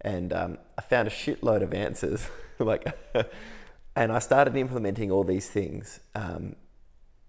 [0.00, 2.28] and um, I found a shitload of answers.
[2.58, 2.86] like,
[3.96, 6.00] and I started implementing all these things.
[6.14, 6.56] Um,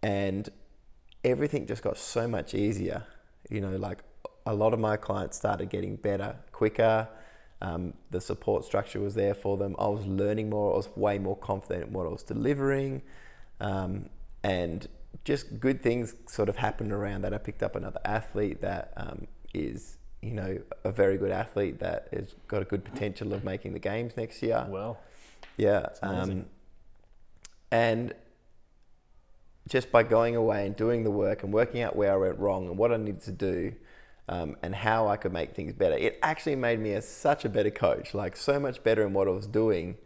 [0.02, 0.50] and
[1.24, 3.06] everything just got so much easier.
[3.50, 4.00] You know, like
[4.46, 7.08] a lot of my clients started getting better quicker.
[7.64, 9.78] Um, the support structure was there for them.
[9.80, 10.74] I was learning more.
[10.74, 13.02] I was way more confident in what I was delivering,
[13.62, 14.10] um,
[14.44, 14.86] and
[15.24, 17.34] just good things sort of happened around that.
[17.34, 22.10] I picked up another athlete that um, is, you know, a very good athlete that
[22.12, 24.68] has got a good potential of making the games next year.
[24.68, 25.00] Well,
[25.56, 26.48] yeah, um,
[27.72, 28.14] and
[29.70, 32.68] just by going away and doing the work and working out where I went wrong
[32.68, 33.74] and what I needed to do
[34.30, 37.50] um, and how I could make things better, it actually made me a, such a
[37.50, 39.98] better coach, like so much better in what I was doing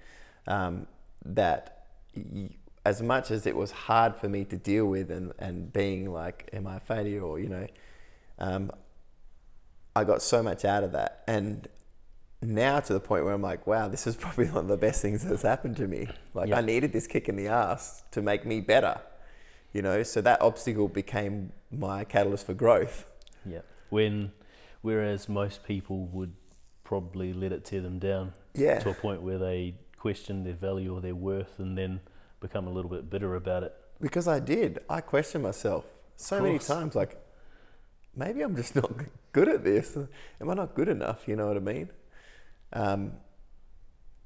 [0.47, 0.87] um,
[1.23, 2.49] that y-
[2.85, 6.49] as much as it was hard for me to deal with and, and being like,
[6.53, 7.67] am I a failure or, you know,
[8.39, 8.71] um,
[9.95, 11.23] I got so much out of that.
[11.27, 11.67] And
[12.41, 15.01] now to the point where I'm like, wow, this is probably one of the best
[15.01, 16.07] things that's happened to me.
[16.33, 18.99] Like I needed this kick in the ass to make me better
[19.73, 20.01] you know?
[20.01, 23.05] So that obstacle became my catalyst for growth.
[23.45, 23.59] Yeah
[23.89, 24.31] when
[24.81, 26.33] whereas most people would
[26.83, 28.79] probably let it tear them down yeah.
[28.79, 31.99] to a point where they question their value or their worth and then
[32.39, 33.73] become a little bit bitter about it.
[33.99, 34.79] Because i did.
[34.89, 35.85] I questioned myself
[36.15, 37.21] so many times like
[38.15, 38.91] maybe i'm just not
[39.31, 39.97] good at this.
[40.39, 41.27] Am i not good enough?
[41.27, 41.89] You know what i mean?
[42.73, 43.13] Um,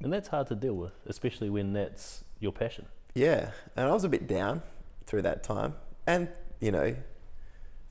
[0.01, 2.86] and that's hard to deal with especially when that's your passion.
[3.16, 3.51] Yeah.
[3.76, 4.62] And i was a bit down
[5.05, 5.76] through that time.
[6.05, 6.95] And, you know,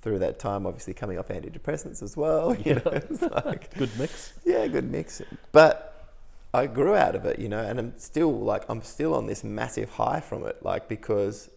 [0.03, 2.57] through that time, obviously coming off antidepressants as well.
[2.65, 4.33] You know, it's like, good mix.
[4.45, 5.23] Yeah, good mix.
[5.53, 6.15] But
[6.53, 9.45] I grew out of it, you know, and I'm still like, I'm still on this
[9.45, 11.51] massive high from it, like, because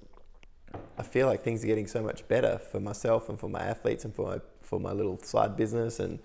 [0.97, 4.05] I feel like things are getting so much better for myself and for my athletes
[4.05, 5.99] and for my, for my little side business.
[5.99, 6.19] And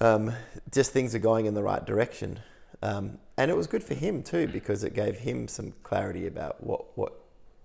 [0.00, 0.32] um,
[0.72, 2.40] just things are going in the right direction.
[2.82, 6.62] Um, and it was good for him too because it gave him some clarity about
[6.62, 7.19] what, what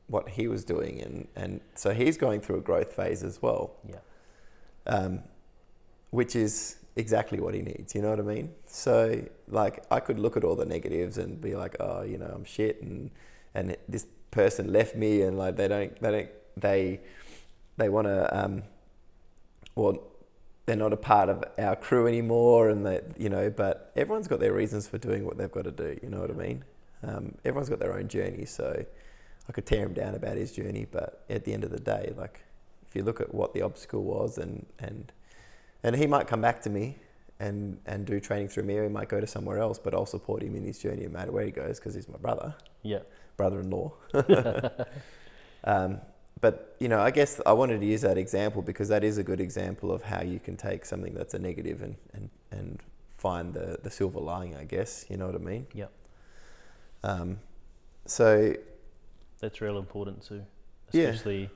[0.07, 3.75] what he was doing, and and so he's going through a growth phase as well.
[3.87, 3.99] Yeah.
[4.87, 5.23] Um,
[6.11, 7.93] which is exactly what he needs.
[7.93, 8.51] You know what I mean?
[8.65, 12.31] So like I could look at all the negatives and be like, oh, you know,
[12.33, 13.11] I'm shit, and
[13.53, 17.01] and this person left me, and like they don't they don't they
[17.77, 18.63] they want to um,
[19.75, 20.03] well
[20.65, 24.39] they're not a part of our crew anymore, and that you know, but everyone's got
[24.39, 25.97] their reasons for doing what they've got to do.
[26.01, 26.63] You know what I mean?
[27.03, 28.85] Um, everyone's got their own journey, so
[29.47, 32.13] I could tear him down about his journey, but at the end of the day,
[32.17, 32.41] like
[32.87, 35.11] if you look at what the obstacle was, and and
[35.83, 36.97] and he might come back to me
[37.39, 40.05] and and do training through me, or he might go to somewhere else, but I'll
[40.05, 42.55] support him in his journey, no matter where he goes, because he's my brother.
[42.81, 42.99] Yeah,
[43.37, 43.93] brother-in-law.
[45.63, 46.01] um,
[46.41, 49.23] but you know, I guess I wanted to use that example because that is a
[49.23, 52.79] good example of how you can take something that's a negative and and and
[53.17, 54.55] find the the silver lining.
[54.55, 55.67] I guess you know what I mean.
[55.73, 55.85] Yeah.
[57.03, 57.39] Um,
[58.05, 58.55] so
[59.45, 60.43] that's real important too,
[60.89, 61.47] especially yeah.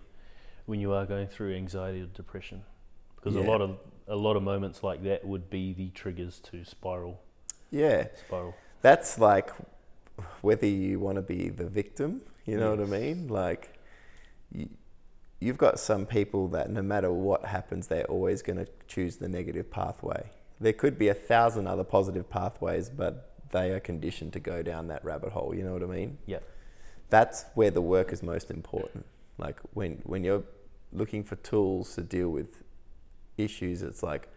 [0.67, 2.61] when you are going through anxiety or depression,
[3.15, 3.41] because yeah.
[3.41, 7.19] a lot of a lot of moments like that would be the triggers to spiral.
[7.71, 8.53] Yeah, spiral.
[8.83, 9.49] That's like
[10.41, 12.79] whether you want to be the victim, you know yes.
[12.79, 13.27] what I mean?
[13.27, 13.79] Like,
[14.51, 14.69] you,
[15.39, 19.29] you've got some people that no matter what happens, they're always going to choose the
[19.29, 20.29] negative pathway.
[20.59, 24.89] There could be a thousand other positive pathways, but they are conditioned to go down
[24.89, 25.55] that rabbit hole.
[25.55, 26.19] You know what I mean?
[26.27, 26.39] Yeah
[27.09, 29.05] that's where the work is most important.
[29.37, 30.43] Like when when you're
[30.91, 32.63] looking for tools to deal with
[33.37, 34.27] issues, it's like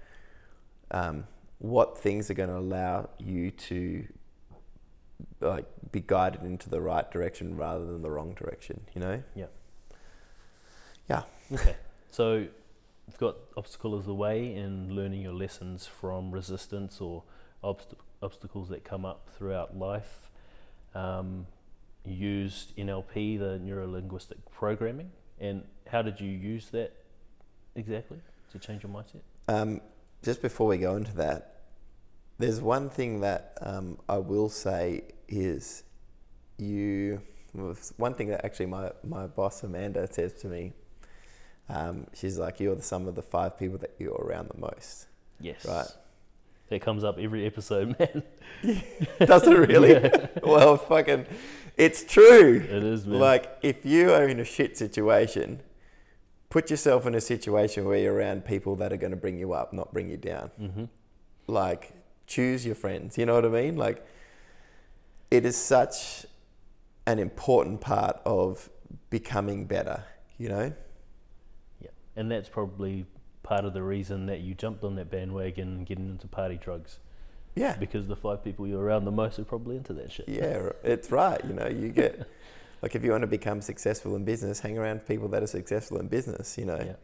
[0.91, 1.25] um,
[1.59, 4.05] what things are going to allow you to
[5.41, 8.81] like be guided into the right direction rather than the wrong direction.
[8.95, 9.23] You know?
[9.35, 9.47] Yeah.
[11.09, 11.23] Yeah.
[11.53, 11.77] Okay.
[12.11, 12.35] So
[13.07, 17.25] you've got obstacle as the way in learning your lessons from resistance or
[17.65, 20.31] obst- obstacles that come up throughout life.
[20.95, 21.47] Um,
[22.05, 26.93] used NLP, the neuro linguistic programming, and how did you use that
[27.75, 28.19] exactly
[28.53, 29.21] to change your mindset?
[29.49, 29.81] Um,
[30.23, 31.63] just before we go into that,
[32.39, 35.85] there's one thing that um, I will say is
[36.59, 37.23] you.
[37.99, 40.73] One thing that actually my, my boss Amanda says to me,
[41.69, 45.07] um, she's like, "You're the sum of the five people that you're around the most."
[45.41, 45.65] Yes.
[45.67, 45.87] Right.
[46.69, 48.23] That comes up every episode, man.
[49.19, 50.11] Does it really?
[50.43, 51.27] Well, fucking,
[51.77, 52.57] it's true.
[52.57, 53.19] It is, man.
[53.19, 55.61] Like, if you are in a shit situation,
[56.51, 59.53] put yourself in a situation where you're around people that are going to bring you
[59.53, 60.51] up, not bring you down.
[60.61, 60.85] mm-hmm.
[61.47, 61.93] Like,
[62.27, 63.19] choose your friends.
[63.19, 63.77] You know what I mean?
[63.77, 64.07] Like,
[65.31, 66.27] it is such
[67.07, 68.71] an important part of
[69.11, 70.05] becoming better,
[70.39, 70.73] you know?
[71.81, 73.07] Yeah, and that's probably
[73.43, 76.99] part of the reason that you jumped on that bandwagon and getting into party drugs
[77.55, 77.77] Yeah.
[77.79, 80.29] because the five people you're around the most are probably into that shit.
[80.29, 81.41] Yeah, it's right.
[81.45, 82.27] You know, you get,
[82.83, 85.99] like, if you want to become successful in business, hang around people that are successful
[86.01, 86.81] in business, you know?
[86.85, 86.95] Yeah.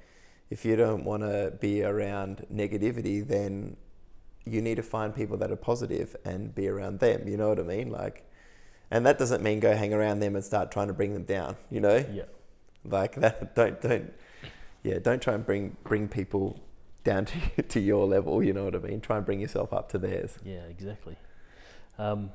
[0.50, 3.76] if you don't want to be around negativity, then
[4.46, 7.28] you need to find people that are positive and be around them.
[7.28, 7.90] You know what I mean?
[7.90, 8.24] Like,
[8.90, 11.56] and that doesn't mean go hang around them and start trying to bring them down.
[11.70, 12.22] You know, Yeah.
[12.84, 13.54] like that.
[13.54, 14.10] Don't don't.
[14.82, 16.58] Yeah, don't try and bring bring people
[17.08, 17.24] down
[17.56, 18.42] to to your level.
[18.42, 19.00] You know what I mean?
[19.00, 20.38] Try and bring yourself up to theirs.
[20.44, 21.16] Yeah, exactly.
[21.98, 22.30] Um,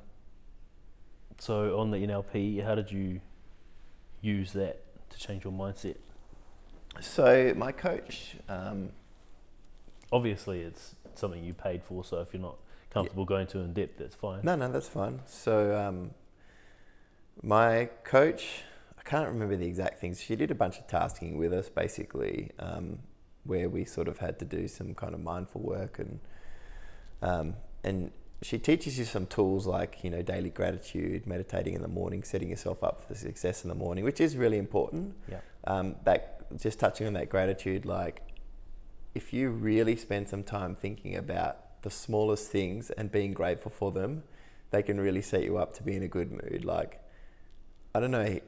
[1.40, 3.22] so on the NLP, how did you
[4.22, 5.98] use that to change your mindset?
[7.02, 8.36] So my coach.
[8.50, 8.92] Um,
[10.14, 12.58] Obviously, it's something you paid for, so if you're not
[12.92, 14.42] comfortable going to in depth, that's fine.
[14.44, 15.22] No, no, that's fine.
[15.26, 16.12] So, um,
[17.42, 18.62] my coach,
[18.96, 20.22] I can't remember the exact things.
[20.22, 23.00] She did a bunch of tasking with us, basically, um,
[23.46, 26.20] where we sort of had to do some kind of mindful work, and
[27.22, 31.88] um, and she teaches you some tools like you know daily gratitude, meditating in the
[31.88, 35.16] morning, setting yourself up for the success in the morning, which is really important.
[35.30, 35.40] Yeah.
[35.66, 38.22] Um, that just touching on that gratitude, like
[39.16, 43.92] if you really spend some time thinking about the smallest things and being grateful for
[43.92, 44.24] them,
[44.72, 46.66] they can really set you up to be in a good mood.
[46.66, 47.00] Like,
[47.94, 48.40] I don't know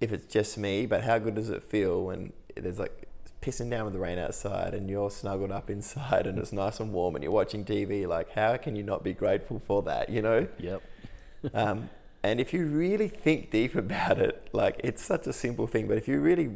[0.00, 3.08] if it's just me, but how good does it feel when there's like
[3.42, 6.92] pissing down with the rain outside and you're snuggled up inside and it's nice and
[6.92, 8.06] warm and you're watching TV?
[8.06, 10.46] Like, how can you not be grateful for that, you know?
[10.58, 10.82] Yep.
[11.54, 11.90] um,
[12.22, 15.98] and if you really think deep about it, like it's such a simple thing, but
[15.98, 16.50] if you really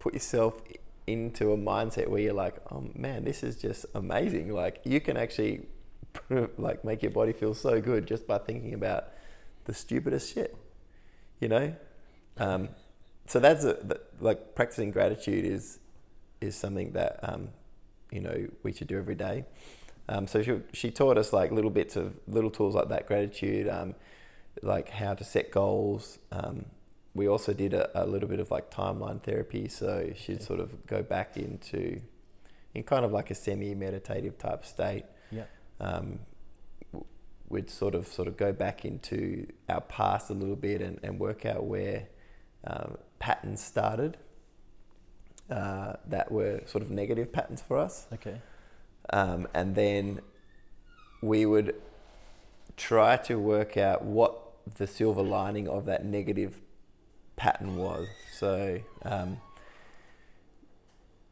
[0.00, 0.60] put yourself
[1.06, 4.52] into a mindset where you're like, oh man, this is just amazing.
[4.52, 5.66] Like you can actually
[6.58, 9.04] like make your body feel so good just by thinking about
[9.64, 10.56] the stupidest shit,
[11.40, 11.74] you know.
[12.36, 12.70] Um,
[13.26, 15.78] so that's a, like practicing gratitude is
[16.42, 17.48] is something that um,
[18.10, 19.44] you know we should do every day.
[20.08, 23.68] Um, so she, she taught us like little bits of little tools like that gratitude,
[23.68, 23.94] um,
[24.62, 26.18] like how to set goals.
[26.32, 26.66] Um,
[27.14, 29.68] we also did a, a little bit of like timeline therapy.
[29.68, 30.44] So she'd Okay.
[30.44, 32.00] sort of go back into,
[32.74, 35.04] in kind of like a semi-meditative type state.
[35.30, 35.44] Yeah.
[35.80, 36.18] Um,
[37.48, 41.20] we'd sort of sort of go back into our past a little bit and, and
[41.20, 42.08] work out where
[42.66, 44.16] um, patterns started
[45.52, 48.06] uh, that were sort of negative patterns for us.
[48.12, 48.40] Okay.
[49.10, 50.20] Um, and then
[51.22, 51.74] we would
[52.76, 54.32] try to work out what
[54.78, 56.60] the silver lining of that negative
[57.36, 58.06] pattern was.
[58.32, 59.40] So, um,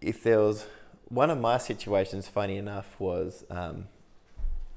[0.01, 0.67] if there was
[1.09, 3.89] one of my situations, funny enough, was um,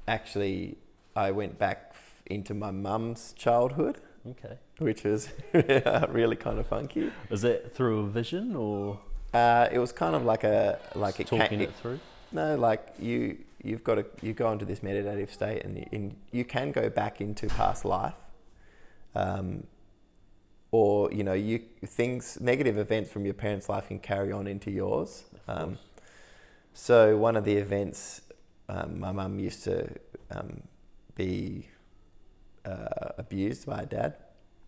[0.08, 0.78] actually
[1.16, 4.58] I went back f- into my mum's childhood, Okay.
[4.78, 7.10] which was really kind of funky.
[7.30, 9.00] Was it through a vision or
[9.34, 11.98] Uh, it was kind of like a like it talking came, it through?
[12.30, 16.16] No, like you, you've got to you go into this meditative state, and you, in,
[16.30, 18.14] you can go back into past life,
[19.16, 19.64] um,
[20.70, 24.70] or you know, you things negative events from your parents' life can carry on into
[24.70, 25.24] yours.
[25.48, 25.78] Um,
[26.72, 28.22] so one of the events,
[28.68, 29.88] um, my mum used to
[30.30, 30.62] um,
[31.16, 31.68] be
[32.64, 34.16] uh, abused by her dad.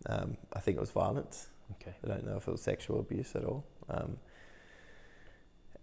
[0.05, 1.47] Um, I think it was violence.
[1.73, 1.95] Okay.
[2.03, 3.65] I don't know if it was sexual abuse at all.
[3.89, 4.17] Um,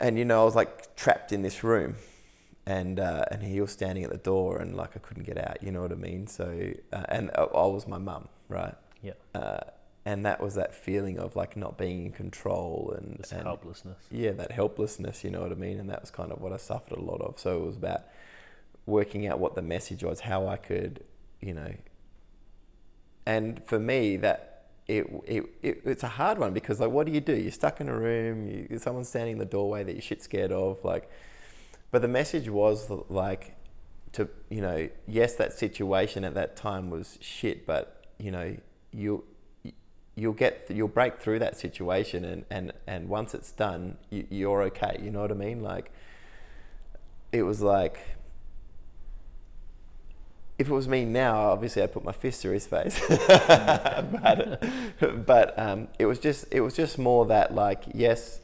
[0.01, 1.97] and you know, I was like trapped in this room,
[2.67, 5.63] and uh, and he was standing at the door, and like I couldn't get out.
[5.63, 6.27] You know what I mean?
[6.27, 8.75] So, uh, and I, I was my mum, right?
[9.03, 9.13] Yeah.
[9.35, 9.61] Uh,
[10.07, 13.97] and that was that feeling of like not being in control and, This and helplessness.
[14.11, 15.25] yeah, that helplessness.
[15.25, 15.79] You know what I mean?
[15.81, 17.39] And that was kind of what I suffered a lot of.
[17.39, 18.03] So it was about
[18.85, 21.05] working out what the message was, how I could,
[21.41, 21.73] you know.
[23.25, 24.54] And for me, that
[24.87, 27.35] it, it, it it's a hard one because like, what do you do?
[27.35, 28.67] You're stuck in a room.
[28.71, 30.85] You, someone's standing in the doorway that you're shit scared of.
[30.85, 31.11] Like,
[31.91, 33.57] but the message was like,
[34.13, 38.57] to you know, yes, that situation at that time was shit, but you know,
[38.93, 39.25] you
[40.17, 44.63] you'll get you'll break through that situation and and and once it's done you, you're
[44.63, 45.91] okay you know what i mean like
[47.33, 47.99] it was like
[50.59, 54.63] if it was me now obviously i'd put my fist through his face but
[55.27, 58.41] but um, it was just it was just more that like yes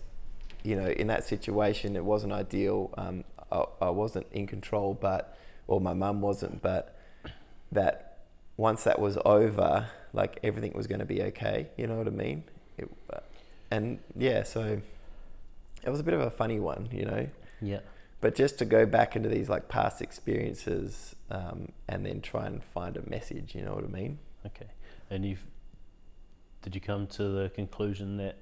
[0.63, 5.37] you know in that situation it wasn't ideal um, I, I wasn't in control but
[5.67, 6.97] or my mum wasn't but
[7.73, 8.19] that
[8.57, 11.69] once that was over like everything was going to be okay.
[11.77, 12.45] You know what I mean?
[12.79, 13.21] It, uh,
[13.71, 14.81] and yeah, so
[15.85, 17.27] it was a bit of a funny one, you know.
[17.61, 17.81] Yeah.
[18.21, 22.63] But just to go back into these like past experiences um, and then try and
[22.63, 24.19] find a message, you know what I mean?
[24.47, 24.69] Okay.
[25.09, 25.47] And you've
[26.63, 28.37] did you come to the conclusion that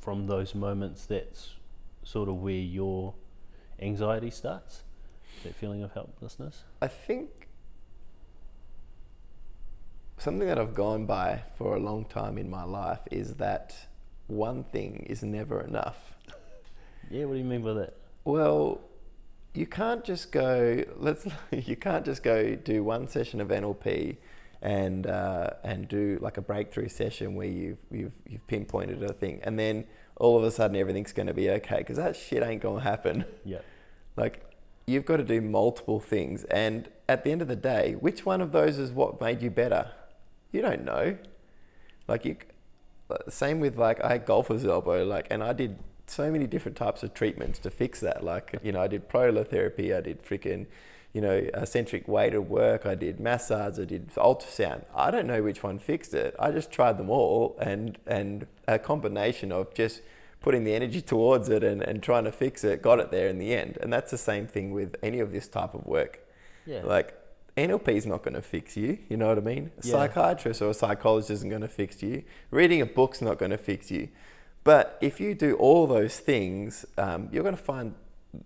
[0.00, 1.54] from those moments that's
[2.04, 3.14] sort of where your
[3.80, 4.82] anxiety starts?
[5.42, 6.62] That feeling of helplessness?
[6.80, 7.48] I think
[10.16, 13.74] something that I've gone by for a long time in my life is that
[14.28, 16.14] one thing is never enough.
[17.10, 17.94] Yeah, what do you mean by that?
[18.24, 18.80] Well,
[19.54, 20.84] you can't just go.
[20.96, 21.26] Let's.
[21.52, 24.16] You can't just go do one session of NLP,
[24.62, 29.40] and uh, and do like a breakthrough session where you've you've you've pinpointed a thing,
[29.44, 29.84] and then
[30.16, 32.88] all of a sudden everything's going to be okay because that shit ain't going to
[32.88, 33.24] happen.
[33.44, 33.58] Yeah.
[34.16, 34.48] Like
[34.86, 38.40] you've got to do multiple things, and at the end of the day, which one
[38.40, 39.90] of those is what made you better?
[40.54, 41.18] you don't know.
[42.06, 42.36] Like you,
[43.28, 47.02] same with like I had golfer's elbow, like, and I did so many different types
[47.02, 48.24] of treatments to fix that.
[48.24, 50.66] Like, you know, I did prolotherapy, I did freaking,
[51.12, 54.84] you know, eccentric weighted work, I did massage, I did ultrasound.
[54.94, 56.34] I don't know which one fixed it.
[56.38, 60.02] I just tried them all, and and a combination of just
[60.40, 63.38] putting the energy towards it and, and trying to fix it got it there in
[63.38, 63.78] the end.
[63.80, 66.20] And that's the same thing with any of this type of work.
[66.66, 66.82] Yeah.
[66.82, 67.18] Like
[67.56, 68.98] NLP is not going to fix you.
[69.08, 69.70] You know what I mean?
[69.82, 69.92] A Yeah.
[69.92, 72.24] psychiatrist or a psychologist isn't going to fix you.
[72.50, 74.08] Reading a book's not going to fix you.
[74.64, 77.94] But if you do all those things, um, you're going to find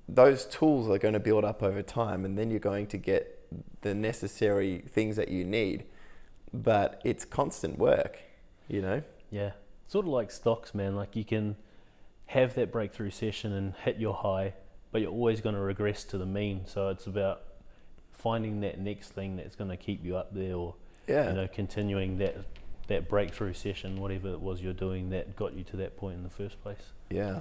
[0.09, 3.35] those tools are going to build up over time, and then you're going to get
[3.81, 5.85] the necessary things that you need.
[6.53, 8.19] But it's constant work,
[8.69, 9.03] you know?
[9.31, 9.53] Yeah.
[9.87, 10.97] Sort of like stocks, man.
[10.97, 11.57] Like you can
[12.27, 14.55] have that breakthrough session and hit your high,
[14.93, 16.63] but you're always going to regress to the mean.
[16.67, 17.43] So it's about
[18.13, 20.75] finding that next thing that's going to keep you up there or
[21.07, 21.29] Yeah.
[21.29, 22.37] you know continuing that
[22.89, 26.23] that breakthrough session whatever it was you're doing that got you to that point in
[26.23, 27.41] the first place Yeah.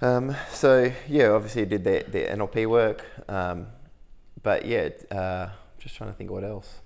[0.00, 3.68] Um, so yeah, obviously I did the, the NLP work, um,
[4.42, 6.80] but yeah, uh, just trying to think what else.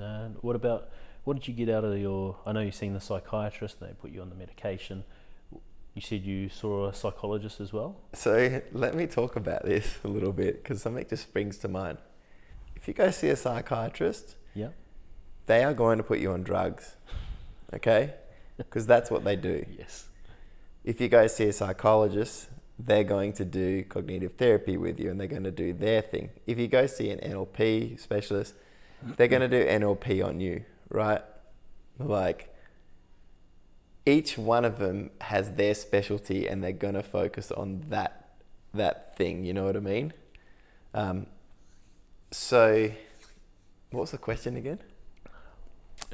[0.00, 0.88] uh, what about
[1.24, 3.94] what did you get out of your i know you've seen the psychiatrist and they
[3.94, 5.04] put you on the medication
[5.94, 10.08] you said you saw a psychologist as well So let me talk about this a
[10.08, 11.98] little bit because something just springs to mind.
[12.74, 14.68] If you go see a psychiatrist, yeah
[15.52, 16.96] they are going to put you on drugs,
[17.74, 18.14] okay?
[18.56, 19.66] Because that's what they do.
[19.78, 20.06] yes
[20.82, 22.48] If you go see a psychologist,
[22.78, 26.30] they're going to do cognitive therapy with you and they're going to do their thing.
[26.46, 28.54] If you go see an NLP specialist,
[29.16, 31.20] they're going to do NLP on you, right?
[31.98, 32.48] Like,
[34.06, 38.18] each one of them has their specialty and they're going to focus on that
[38.74, 40.12] that thing you know what i mean
[40.94, 41.26] um,
[42.30, 42.90] so
[43.90, 44.80] what was the question again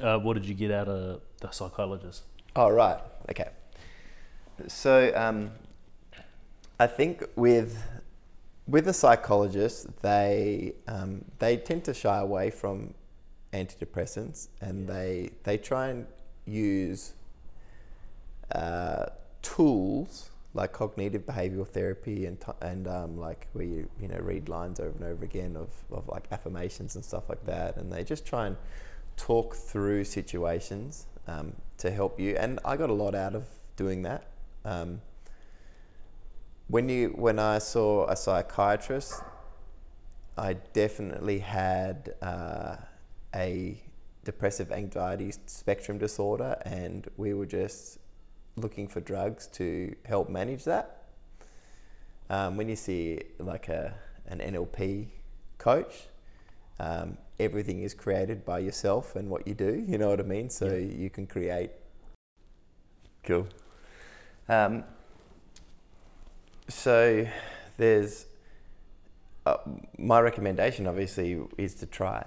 [0.01, 2.23] uh, what did you get out of the psychologist?
[2.55, 2.99] Oh right.
[3.29, 3.49] Okay.
[4.67, 5.51] So um,
[6.81, 7.81] i think with
[8.67, 12.93] with a psychologist they um, they tend to shy away from
[13.53, 14.95] antidepressants and Yes.
[14.95, 16.05] they they try and
[16.45, 17.13] use
[18.53, 19.05] uh,
[19.41, 24.49] tools like cognitive behavioral therapy and t- and um, like where you you know read
[24.49, 27.77] lines over and over again of, of like affirmations and stuff like that.
[27.77, 28.57] And they just try and
[29.19, 33.45] talk through situations um, to help you and I got a lot out of
[33.75, 34.23] doing that
[34.63, 35.01] um,
[36.67, 39.21] when you when I saw a psychiatrist
[40.37, 42.77] I definitely had uh,
[43.35, 43.81] a
[44.23, 47.99] depressive anxiety spectrum disorder and we were just
[48.55, 51.03] looking for drugs to help manage that.
[52.29, 53.95] Um, when you see like a
[54.27, 55.07] an NLP
[55.57, 56.07] coach,
[56.79, 59.83] um, everything is created by yourself and what you do.
[59.87, 60.49] You know what I mean?
[60.49, 60.75] So Yeah.
[60.75, 61.71] you can create.
[63.23, 63.47] Cool.
[64.47, 64.83] Um,
[66.67, 67.27] so
[67.77, 68.25] there's
[69.45, 69.57] uh,
[69.97, 72.25] my recommendation, obviously, is to try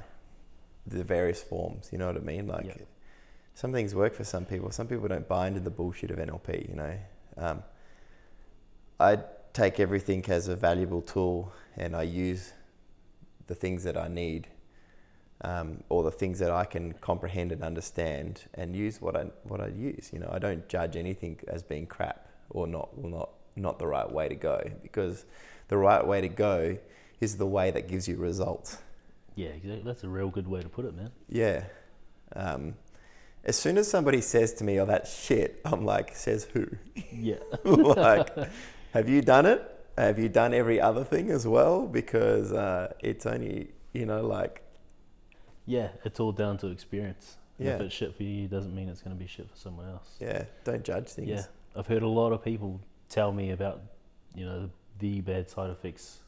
[0.87, 1.91] the various forms.
[1.93, 2.47] You know what I mean?
[2.47, 2.75] Like Yeah.
[3.55, 4.71] some things work for some people.
[4.71, 6.69] Some people don't buy into the bullshit of NLP.
[6.69, 6.99] You know,
[7.37, 7.63] um,
[8.99, 9.19] I
[9.53, 12.53] take everything as a valuable tool, and I use
[13.47, 14.49] the things that I need.
[15.43, 19.61] Um, or the things that I can comprehend and understand, and use what I what
[19.61, 20.11] I use.
[20.13, 23.87] You know, I don't judge anything as being crap or not, or not not the
[23.87, 25.25] right way to go because
[25.69, 26.79] the right way to go
[27.21, 28.79] is the way that gives you results.
[29.35, 29.83] Yeah, exactly.
[29.85, 31.11] That's a real good way to put it, man.
[31.29, 31.65] Yeah.
[32.35, 32.75] Um,
[33.45, 36.67] as soon as somebody says to me, "Oh, that shit," I'm like, "Says who?"
[37.11, 37.37] Yeah.
[37.65, 38.31] like,
[38.93, 39.69] have you done it?
[39.99, 41.87] Have you done every other thing as well?
[41.87, 44.62] Because uh, it's only, you know, like,
[45.67, 47.37] Yeah, it's all down to experience.
[47.59, 49.89] And If it's shit for you, doesn't mean it's going to be shit for someone
[49.89, 50.17] else.
[50.21, 51.29] yeah, don't judge things.
[51.29, 51.45] Yeah,
[51.77, 53.83] I've heard a lot of people tell me about,
[54.35, 56.19] you know, the bad side effects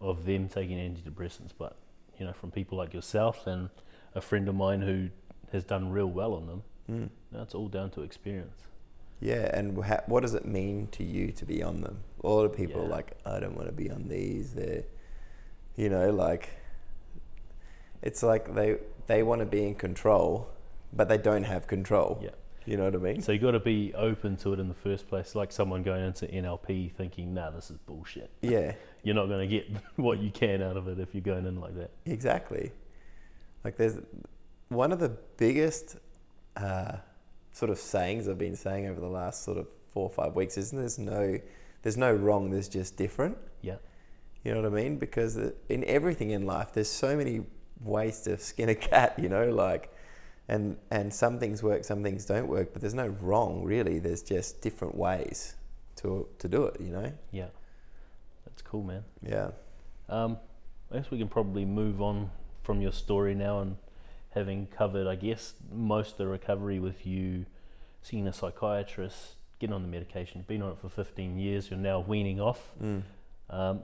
[0.00, 1.76] of them taking antidepressants, but
[2.18, 3.68] you know, from people like yourself and
[4.14, 5.08] a friend of mine who
[5.52, 7.08] has done real well on them, Mm.
[7.32, 8.60] that's all down to experience.
[9.20, 11.98] Yeah, and ha- what does it mean to you to be on them?
[12.22, 14.52] A lot of people are like, I don't want to be on these.
[14.54, 14.84] They're,
[15.76, 16.50] you know, like,
[18.04, 18.76] it's like they
[19.08, 20.48] they want to be in control,
[20.92, 22.20] but they don't have control.
[22.22, 22.30] Yeah.
[22.66, 23.20] You know what I mean?
[23.20, 25.34] So you got to be open to it in the first place.
[25.34, 29.54] Like someone going into NLP thinking, "Nah, this is bullshit." Yeah, You're not going to
[29.54, 31.90] get what you can out of it if you're going in like that.
[32.06, 32.72] exactly.
[33.64, 33.98] Like, there's
[34.68, 35.96] one of the biggest
[36.56, 36.96] uh,
[37.52, 40.56] sort of sayings I've been saying over the last sort of four or five weeks
[40.58, 41.38] is there's no
[41.82, 42.50] there's no wrong.
[42.50, 43.36] There's just different.
[43.60, 43.76] Yeah,
[44.42, 44.96] You know what I mean?
[44.98, 45.36] Because
[45.68, 47.42] in everything in life, there's so many
[47.80, 49.18] ways to skin a cat.
[49.18, 49.92] You know, like,
[50.48, 52.72] and and some things work, some things don't work.
[52.72, 53.98] But there's no wrong really.
[53.98, 55.54] There's just different ways
[55.96, 56.80] to to do it.
[56.80, 57.12] You know?
[57.32, 57.48] yeah,
[58.46, 59.04] that's cool, man.
[59.22, 59.50] Yeah.
[60.08, 60.38] Um,
[60.92, 62.30] I guess we can probably move on
[62.62, 63.76] from your story now and
[64.30, 67.46] having covered, I guess, most of the recovery with you
[68.02, 72.00] seeing a psychiatrist, getting on the medication, been on it for 15 years, you're now
[72.00, 72.72] weaning off.
[72.82, 73.02] Mm.
[73.48, 73.80] Um,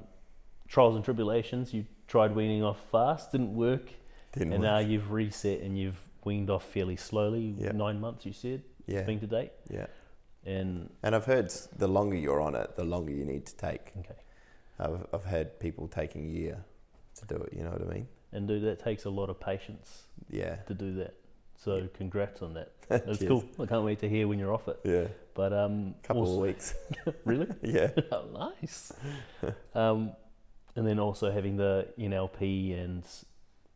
[0.71, 3.91] trials and tribulations, you tried weaning off fast, didn't work,
[4.33, 4.71] Didn't and work.
[4.73, 7.73] now you've reset and you've weaned off fairly slowly, Yeah.
[7.73, 8.99] nine months, you said, yeah.
[9.01, 9.53] it's been to date.
[9.69, 9.87] Yeah.
[10.47, 13.93] And, And I've heard the longer you're on it, the longer you need to take.
[13.99, 14.15] okay.
[14.79, 16.65] I've I've heard people taking a year
[17.17, 17.53] to do it.
[17.53, 18.09] You know what I mean?
[18.33, 20.55] And dude, that takes a lot of patience Yeah.
[20.69, 21.15] to do that.
[21.57, 21.87] So Yeah.
[21.93, 22.73] congrats on that.
[22.89, 23.45] That's cool.
[23.59, 24.79] I can't wait to hear when you're off it.
[24.85, 25.09] Yeah.
[25.35, 26.75] But um, Couple also- of weeks.
[27.27, 27.91] really yeah.
[28.13, 28.93] oh, nice.
[29.75, 30.13] um,
[30.77, 33.05] and then also having the NLP and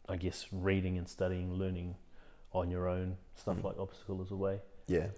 [0.09, 1.97] I guess reading and studying, learning
[2.53, 3.65] on your own stuff Mm.
[3.65, 4.61] like obstacle is a way.
[4.87, 5.09] Yeah.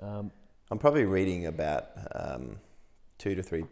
[0.00, 0.30] Um,
[0.70, 2.58] I'm probably reading about um,
[3.18, 3.64] two to three,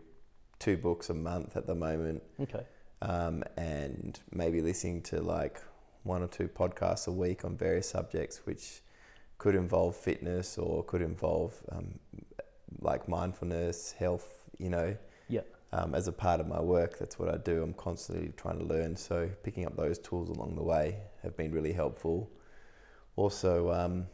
[0.59, 2.65] two books a month at the moment, okay.
[3.03, 5.61] um, and maybe listening to like
[6.03, 8.81] one or two podcasts a week on various subjects, which
[9.39, 11.99] could involve fitness or could involve um,
[12.81, 14.43] like mindfulness, health.
[14.59, 14.97] You know.
[15.29, 15.41] Yeah.
[15.73, 17.63] Um, as a part of my work, that's what I do.
[17.63, 18.97] I'm constantly trying to learn.
[18.97, 22.29] So picking up those tools along the way have been really helpful.
[23.15, 24.07] Also, um,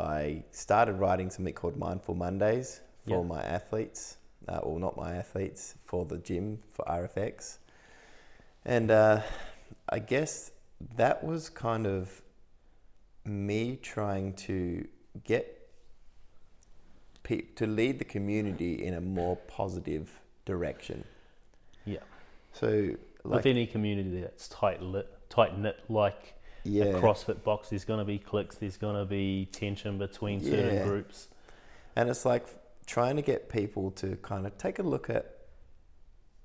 [0.00, 3.28] I started writing something called Mindful Mondays for Yeah.
[3.28, 4.16] my athletes,
[4.48, 7.58] uh, or not my athletes, for the gym for RFX.
[8.64, 9.22] And uh,
[9.88, 10.50] I guess
[10.96, 12.20] that was kind of
[13.24, 14.86] me trying to
[15.24, 15.68] get
[17.22, 21.04] pe- to lead the community in a more positive direction.
[21.84, 21.98] Yeah.
[22.52, 26.34] So, like, With any community that's tight lit, tight knit, like
[26.64, 30.40] yeah, a CrossFit box, there's going to be cliques, there's going to be tension between
[30.42, 30.84] certain Yeah.
[30.84, 31.28] groups.
[31.94, 32.46] And it's like
[32.86, 35.32] trying to get people to kind of take a look at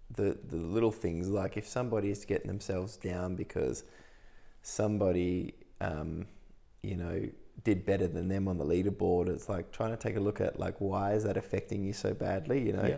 [0.09, 1.29] the the little things.
[1.29, 3.83] Like if somebody is getting themselves down because
[4.61, 6.27] somebody, um,
[6.83, 7.29] you know,
[7.63, 10.59] did better than them on the leaderboard, it's like trying to take a look at
[10.59, 12.85] like why is that affecting you so badly, you know?
[12.85, 12.97] Yeah.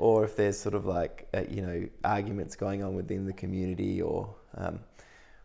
[0.00, 4.00] Or if there's sort of like uh, you know arguments going on within the community,
[4.00, 4.80] or um,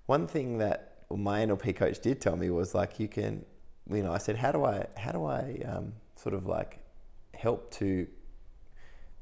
[0.05, 0.79] one thing that
[1.13, 3.45] my NLP coach did tell me was like you can,
[3.91, 6.79] you know, I said how do I how do I um, sort of like
[7.33, 8.07] help to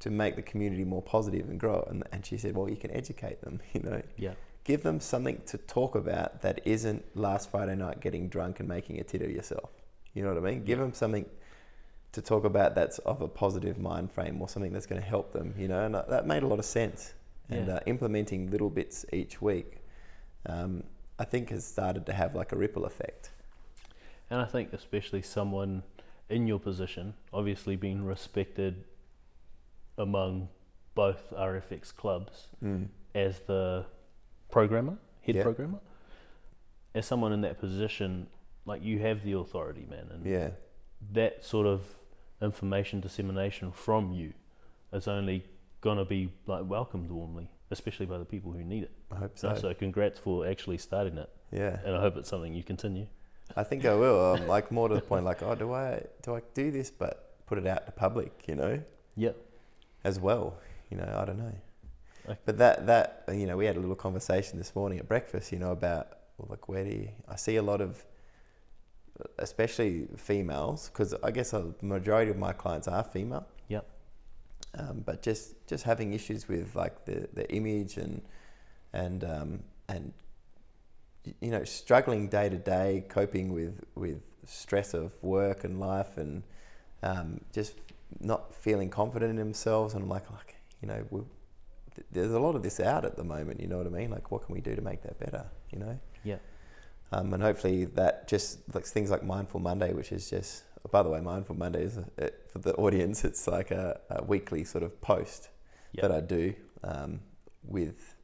[0.02, 2.92] to make the community more positive and grow and, and she said well you can
[2.92, 4.34] educate them you know Yeah.
[4.66, 9.00] give them something to talk about that isn't last friday night getting drunk and making
[9.00, 9.70] a tit of yourself
[10.14, 10.84] you know what i mean give Yeah.
[10.86, 11.26] them something
[12.14, 15.32] to talk about that's of a positive mind frame or something that's going to help
[15.34, 17.14] them you know and that made a lot of sense
[17.50, 17.76] and Yeah.
[17.76, 19.80] uh, implementing little bits each week
[20.46, 20.84] um,
[21.20, 23.32] i think has started to have like a ripple effect
[24.30, 25.84] And I think especially someone
[26.30, 28.74] in your position, obviously being respected
[29.98, 30.50] among
[30.96, 32.88] both RFX clubs mm.
[33.14, 33.86] as the
[34.50, 35.80] programmer, head programmer,
[36.96, 38.28] as someone in that position,
[38.66, 40.50] like you have the authority, man, and yeah
[41.12, 41.82] that sort of
[42.42, 44.34] information dissemination from you
[44.92, 45.46] is only
[45.82, 48.92] gonna be like welcomed warmly, especially by the people who need it.
[49.12, 49.62] I hope So, so.
[49.62, 53.08] so congrats for actually starting it, Yeah, and I hope it's something you continue.
[53.56, 54.34] I think I will.
[54.34, 57.36] Um, like more to the point, like, oh, do I do I do this, but
[57.46, 58.82] put it out to public, you know,
[59.16, 59.36] Yep.
[60.04, 60.56] as well.
[60.90, 61.54] You know, I don't know.
[62.30, 62.40] Okay.
[62.46, 65.52] But that that you know, we had a little conversation this morning at breakfast.
[65.52, 66.08] You know, about
[66.38, 68.04] well, like where do you, I see a lot of,
[69.38, 73.48] especially females, because I guess a majority of my clients are female.
[73.68, 73.86] Yep.
[74.78, 78.22] Um, but just just having issues with like the, the image and
[78.92, 80.14] and um, and
[81.42, 86.44] you know struggling day to day coping with with stress of work and life and
[87.02, 87.76] um, just
[88.20, 91.26] not feeling confident in themselves and I'm like like you know
[92.12, 94.32] there's a lot of this out at the moment you know what I mean like
[94.32, 96.00] what can we do to make that better you know.
[97.14, 101.10] Um, and hopefully that just like things like Mindful Monday, which is just by the
[101.10, 103.24] way, Mindful Monday is it, for the audience.
[103.24, 105.50] It's like a, a weekly sort of post
[105.94, 106.02] Yep.
[106.02, 107.20] that I do um,
[107.64, 108.16] with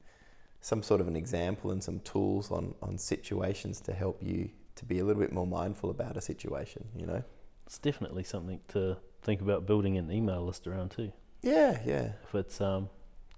[0.59, 4.85] some sort of an example and some tools on on situations to help you to
[4.85, 6.87] be a little bit more mindful about a situation.
[6.95, 7.23] You know?
[7.67, 11.11] It's definitely something to think about building an email list around too.
[11.43, 12.13] Yeah, yeah.
[12.27, 12.89] If it's um,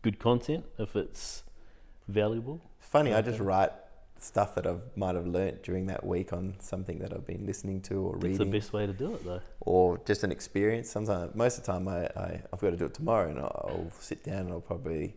[0.02, 1.44] good content, if it's
[2.08, 2.62] valuable.
[2.80, 3.72] Funny, I just write
[4.24, 7.82] stuff that I might have learnt during that week on something that I've been listening
[7.84, 8.38] to or That's reading.
[8.52, 9.42] the best way to do it though.
[9.62, 10.90] or just an experience.
[10.90, 13.66] Sometimes, most of the time, I, I I've got to do it tomorrow, and I'll,
[13.70, 15.16] I'll sit down and I'll probably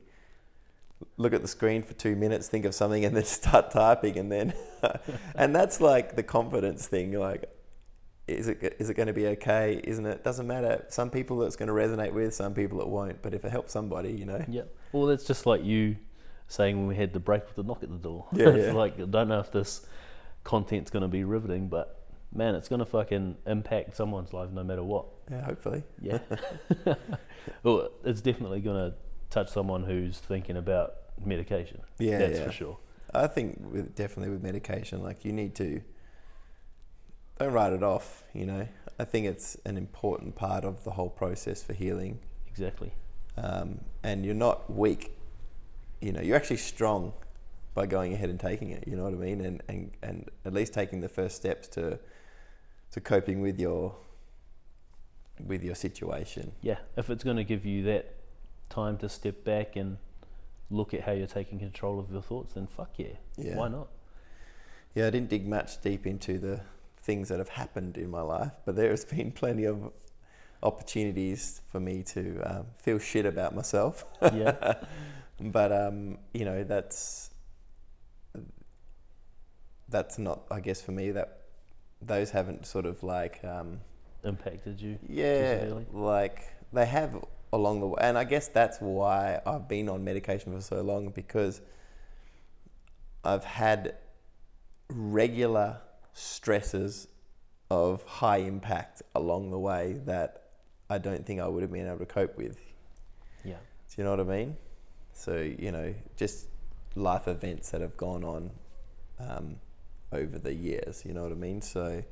[1.16, 4.32] look at the screen for two minutes, think of something, and then start typing, and
[4.32, 4.54] then,
[5.34, 7.12] and that's like the confidence thing.
[7.12, 7.50] Like,
[8.26, 9.80] is it is it going to be okay?
[9.84, 10.24] Isn't it?
[10.24, 10.84] Doesn't matter.
[10.88, 13.20] Some people it's going to resonate with, some people it won't.
[13.20, 14.42] But if it helps somebody, you know.
[14.48, 14.62] Yeah.
[14.92, 15.96] Well, that's just like you
[16.48, 18.26] saying when we had the break with the knock at the door.
[18.32, 18.72] Yeah, it's yeah.
[18.72, 19.86] like I don't know if this
[20.42, 24.64] content's going to be riveting, but man, it's going to fucking impact someone's life no
[24.64, 25.06] matter what.
[25.30, 25.82] Yeah, hopefully.
[26.00, 26.18] Yeah.
[27.62, 28.96] well, it's definitely going to
[29.30, 31.80] touch someone who's thinking about medication.
[31.98, 32.44] Yeah, That's yeah.
[32.46, 32.78] for sure.
[33.14, 35.80] I think with definitely with medication, like you need to
[37.38, 38.24] don't write it off.
[38.32, 38.68] You know,
[38.98, 42.20] I think it's an important part of the whole process for healing.
[42.48, 42.92] Exactly.
[43.36, 45.16] Um, and you're not weak.
[46.04, 47.14] You know, you're actually strong
[47.72, 48.84] by going ahead and taking it.
[48.86, 49.40] You know what I mean?
[49.40, 51.98] And and, and at least taking the first steps to
[52.92, 53.94] to coping with your
[55.40, 56.52] with your situation.
[56.60, 56.78] Yeah.
[56.96, 58.16] If it's going to give you that
[58.68, 59.96] time to step back and
[60.70, 63.16] look at how you're taking control of your thoughts, then fuck yeah.
[63.36, 63.56] Yeah.
[63.56, 63.88] Why not?
[64.94, 66.60] Yeah, I didn't dig much deep into the
[67.02, 69.90] things that have happened in my life, but there has been plenty of
[70.62, 74.04] opportunities for me to um, feel shit about myself.
[74.22, 74.74] Yeah.
[75.40, 77.30] but um, you know, that's
[79.88, 81.40] that's not, I guess, for me that
[82.00, 83.80] those haven't sort of like um,
[84.24, 84.98] Impacted you.
[85.08, 90.02] yeah, like they have along the way, and I guess that's why I've been on
[90.02, 91.60] medication for so long because
[93.22, 93.96] I've had
[94.88, 95.80] regular
[96.12, 97.08] stresses
[97.70, 100.44] of high impact along the way that
[100.88, 102.58] I don't think I would have been able to cope with.
[103.44, 103.54] Yeah.
[103.54, 104.56] Do you know what I mean?
[105.14, 106.46] So you know, just
[106.94, 108.50] life events that have gone on
[109.18, 109.56] um,
[110.12, 111.02] over the years.
[111.06, 111.62] You know what I mean?
[111.62, 112.02] So,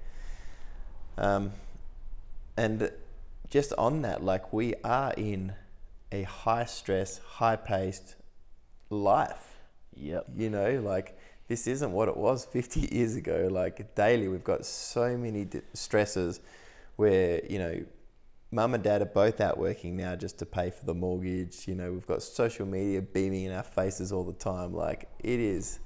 [1.18, 1.52] um,
[2.56, 2.90] and
[3.50, 5.54] just on that, like we are in
[6.10, 8.16] a high stress, high paced
[8.90, 9.58] life.
[9.96, 10.26] Yep.
[10.36, 13.48] You know, like this isn't what it was 50 years ago.
[13.50, 16.40] Like daily, we've got so many d- stresses
[16.96, 17.84] where, you know,
[18.52, 21.66] mum and dad are both out working now just to pay for the mortgage.
[21.66, 24.72] You know, we've got social media beaming in our faces all the time.
[24.74, 25.80] Like it is,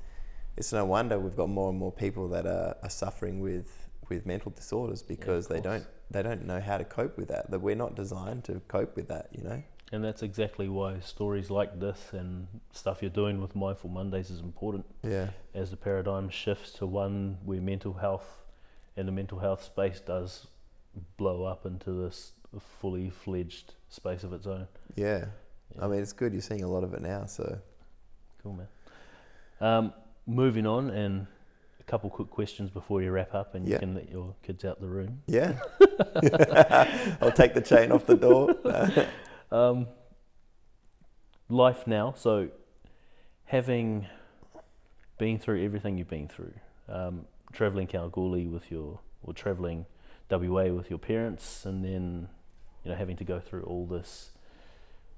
[0.57, 4.27] it's no wonder we've got more and more people that are, are suffering with, with
[4.27, 5.65] mental disorders because they course.
[5.83, 7.51] don't they don't know how to cope with that.
[7.51, 9.29] That we're not designed to cope with that.
[9.33, 9.63] You know.
[9.93, 14.41] And that's exactly why stories like this and stuff you're doing with Mindful Mondays is
[14.41, 15.31] important Yeah.
[15.55, 18.43] as the paradigm shifts to one where mental health
[18.97, 20.49] and the mental health space does
[21.17, 24.67] blow up into this fully fledged space of its own.
[24.95, 25.27] Yeah.
[25.77, 25.85] Yeah.
[25.85, 26.33] I mean, it's good.
[26.33, 27.27] You're seeing a lot of it now.
[27.27, 27.59] So.
[28.43, 28.69] Cool, man.
[29.61, 29.93] Um,
[30.27, 31.27] moving on, and
[31.81, 33.75] a couple quick questions before you wrap up, and Yeah.
[33.75, 35.23] you can let your kids out the room.
[35.27, 35.59] Yeah.
[37.21, 38.55] I'll take the chain off the door.
[39.53, 39.87] Um,
[41.49, 42.15] life now.
[42.17, 42.49] So,
[43.45, 44.07] having
[45.19, 46.55] been through everything you've been through,
[46.89, 49.87] um, traveling Kalgoorlie with your, or traveling
[50.31, 52.29] WA with your parents, and then
[52.87, 54.31] you know having to go through all this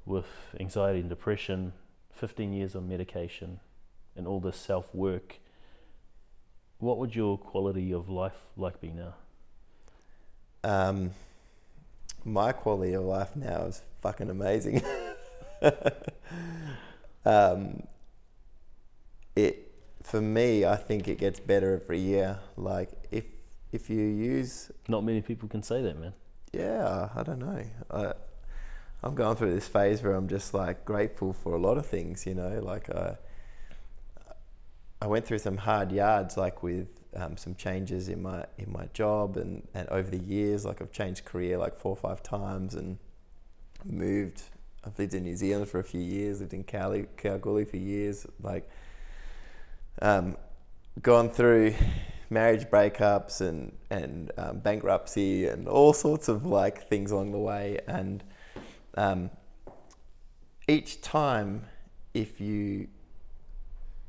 [0.07, 1.75] with anxiety and depression,
[2.15, 3.61] 15 years on medication,
[4.17, 5.39] and all this self work.
[6.79, 9.17] What would your quality of life like be now?
[10.65, 11.11] Um,
[12.25, 14.83] my quality of life now is fucking amazing.
[17.27, 17.83] um,
[19.37, 19.71] it
[20.03, 22.39] for me, I think it gets better every year.
[22.57, 23.25] Like if
[23.73, 26.15] if you use, Not many people can say that, man.
[26.53, 27.63] Yeah, I don't know.
[27.91, 28.13] I,
[29.03, 32.27] I'm going through this phase where I'm just like grateful for a lot of things.
[32.27, 33.17] You know, like I
[35.01, 38.89] I went through some hard yards, like with um, some changes in my in my
[38.93, 42.75] job, and and over the years, like I've changed career like four or five times,
[42.75, 42.99] and
[43.85, 44.43] moved.
[44.85, 48.27] I've lived in New Zealand for a few years, lived in Cali, Kalgoorlie for years,
[48.43, 48.69] like
[50.01, 50.37] um,
[51.03, 51.75] gone through
[52.31, 57.79] marriage breakups and and um, bankruptcy and all sorts of like things along the way,
[57.87, 58.23] and
[58.97, 59.31] um,
[60.67, 61.65] each time,
[62.15, 62.89] if you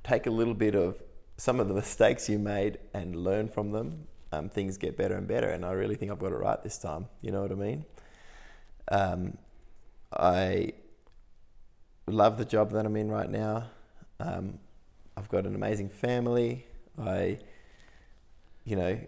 [0.03, 1.01] take a little bit of
[1.37, 5.27] some of the mistakes you made and learn from them, um, things get better and
[5.27, 5.47] better.
[5.47, 7.07] And I really think I've got it right this time.
[7.21, 7.85] You know what I mean?
[8.91, 9.37] Um,
[10.11, 10.73] I
[12.07, 13.69] love the job that I'm in right now.
[14.19, 14.59] Um,
[15.15, 16.65] I've got an amazing family.
[16.99, 17.39] I,
[18.69, 18.99] you know,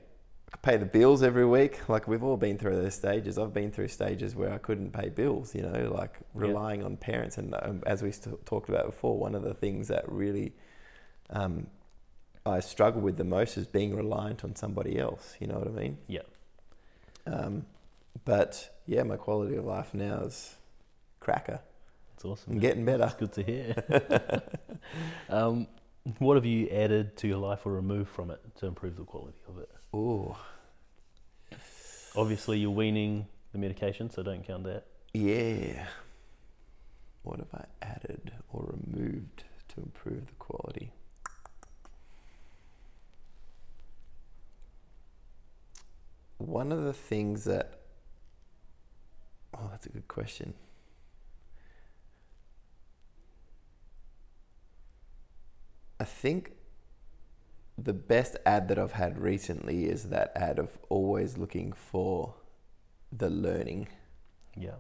[0.64, 1.88] pay the bills every week.
[1.88, 3.38] Like we've all been through those stages.
[3.38, 5.54] I've been through stages where I couldn't pay bills.
[5.56, 6.42] You know, like Yeah.
[6.48, 7.38] relying on parents.
[7.38, 10.54] And um, as we st- talked about before, one of the things that really
[11.30, 11.68] um,
[12.46, 15.36] I struggle with the most is being reliant on somebody else.
[15.40, 15.98] You know what I mean?
[16.08, 16.22] Yeah.
[17.28, 17.66] Um,
[18.26, 20.56] but yeah, my quality of life now is
[21.20, 21.60] cracker.
[22.16, 22.54] It's awesome.
[22.54, 22.62] I'm man.
[22.62, 22.98] getting better.
[23.00, 24.42] That's good to hear.
[25.30, 25.68] um,
[26.20, 29.38] what have you added to your life or removed from it to improve the quality
[29.48, 29.70] of it?
[29.94, 30.38] Oh,
[32.16, 34.86] Obviously, you're weaning the medication, so don't count that.
[35.14, 35.86] yeah.
[37.24, 40.92] What have I added or removed to improve the quality?
[46.40, 47.80] One of the things that,
[49.56, 50.54] oh, that's a good question.
[56.02, 56.54] I think
[57.78, 62.34] the best ad that I've had recently is that ad of always looking for
[63.12, 63.88] the learning.
[64.58, 64.80] Yeah.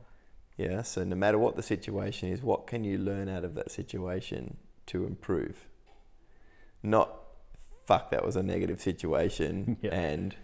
[0.57, 3.69] Yeah, so no matter what the situation is, what can you learn out of that
[3.69, 4.57] situation
[4.87, 5.67] to improve?
[6.81, 7.13] Not,
[7.85, 9.93] fuck, that was a negative situation Yeah.
[9.93, 10.35] and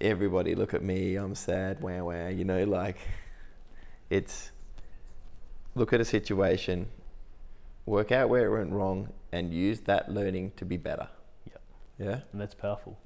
[0.00, 2.98] everybody look at me, I'm sad, wow, wow, you know, like
[4.10, 4.52] it's
[5.74, 6.88] look at a situation,
[7.90, 11.08] work out where it went wrong, and use that learning to be better.
[11.46, 12.06] Yeah.
[12.06, 12.20] Yeah?
[12.32, 12.98] and that's powerful.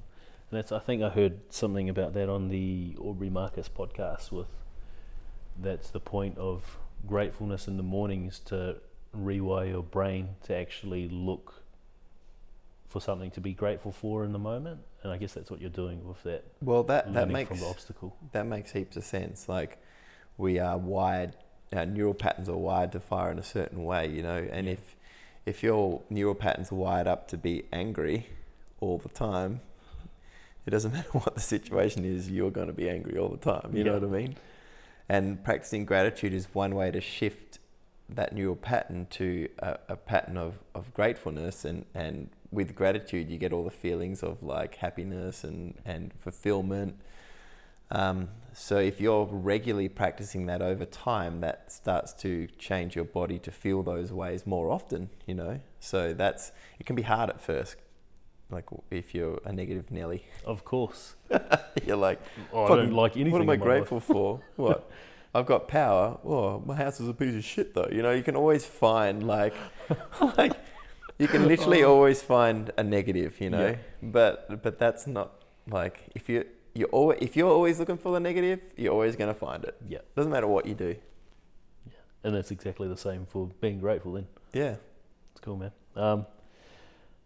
[0.51, 4.31] And that's I think I heard something about that on the Aubrey Marcus podcast.
[4.31, 4.47] With
[5.61, 8.77] that's the point of gratefulness in the mornings to
[9.16, 11.62] rewire your brain to actually look
[12.89, 14.81] for something to be grateful for in the moment.
[15.02, 17.66] And I guess that's what you're doing with that Well, that, that makes from the
[17.66, 18.16] obstacle.
[18.32, 19.48] that makes heaps of sense.
[19.48, 19.78] Like
[20.36, 21.36] we are wired,
[21.74, 24.46] our neural patterns are wired to fire in a certain way, you know.
[24.51, 24.96] And if
[25.46, 28.26] if your neural patterns are wired up to be angry
[28.80, 29.60] all the time,
[30.66, 33.70] it doesn't matter what the situation is, you're going to be angry all the time.
[33.74, 34.36] You know what I mean?
[35.09, 37.59] And practicing gratitude is one way to shift
[38.09, 43.38] that neural pattern to a, a pattern of, of gratefulness and, and with gratitude you
[43.38, 46.96] get all the feelings of like happiness and, and fulfillment
[47.90, 53.39] um, so if you're regularly practicing that over time, that starts to change your body
[53.40, 55.10] to feel those ways more often.
[55.26, 57.76] You know, so that's it can be hard at first.
[58.51, 61.16] Like if you're a negative Nelly, Of course.
[61.86, 62.20] you're like,
[62.52, 63.32] Oh, I don't like anything.
[63.32, 63.62] what am I my life.
[63.62, 64.40] grateful for?
[64.56, 64.90] What?
[65.35, 66.18] I've got power.
[66.24, 67.89] Oh, my house is a piece of shit though.
[67.90, 69.55] You know, you can always find like,
[70.39, 70.52] like,
[71.18, 71.93] you can literally oh.
[71.93, 73.40] always find a negative.
[73.40, 73.70] You know, Oh.
[73.70, 73.76] Yeah.
[74.02, 76.44] but but that's not like if you
[76.74, 79.76] you always if you're always looking for the negative, you're always gonna find it.
[79.88, 80.96] Yeah, Doesn't matter what you do.
[81.86, 81.92] Yeah.
[82.24, 84.12] And that's exactly the same for being grateful.
[84.12, 84.76] Then Yeah.
[85.32, 85.72] it's cool, man.
[85.96, 86.26] Um,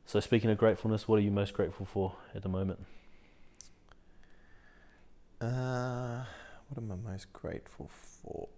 [0.07, 2.81] so speaking of gratefulness, what are you most grateful for at the moment?
[5.41, 6.25] Uh,
[6.69, 8.49] what am I most grateful for?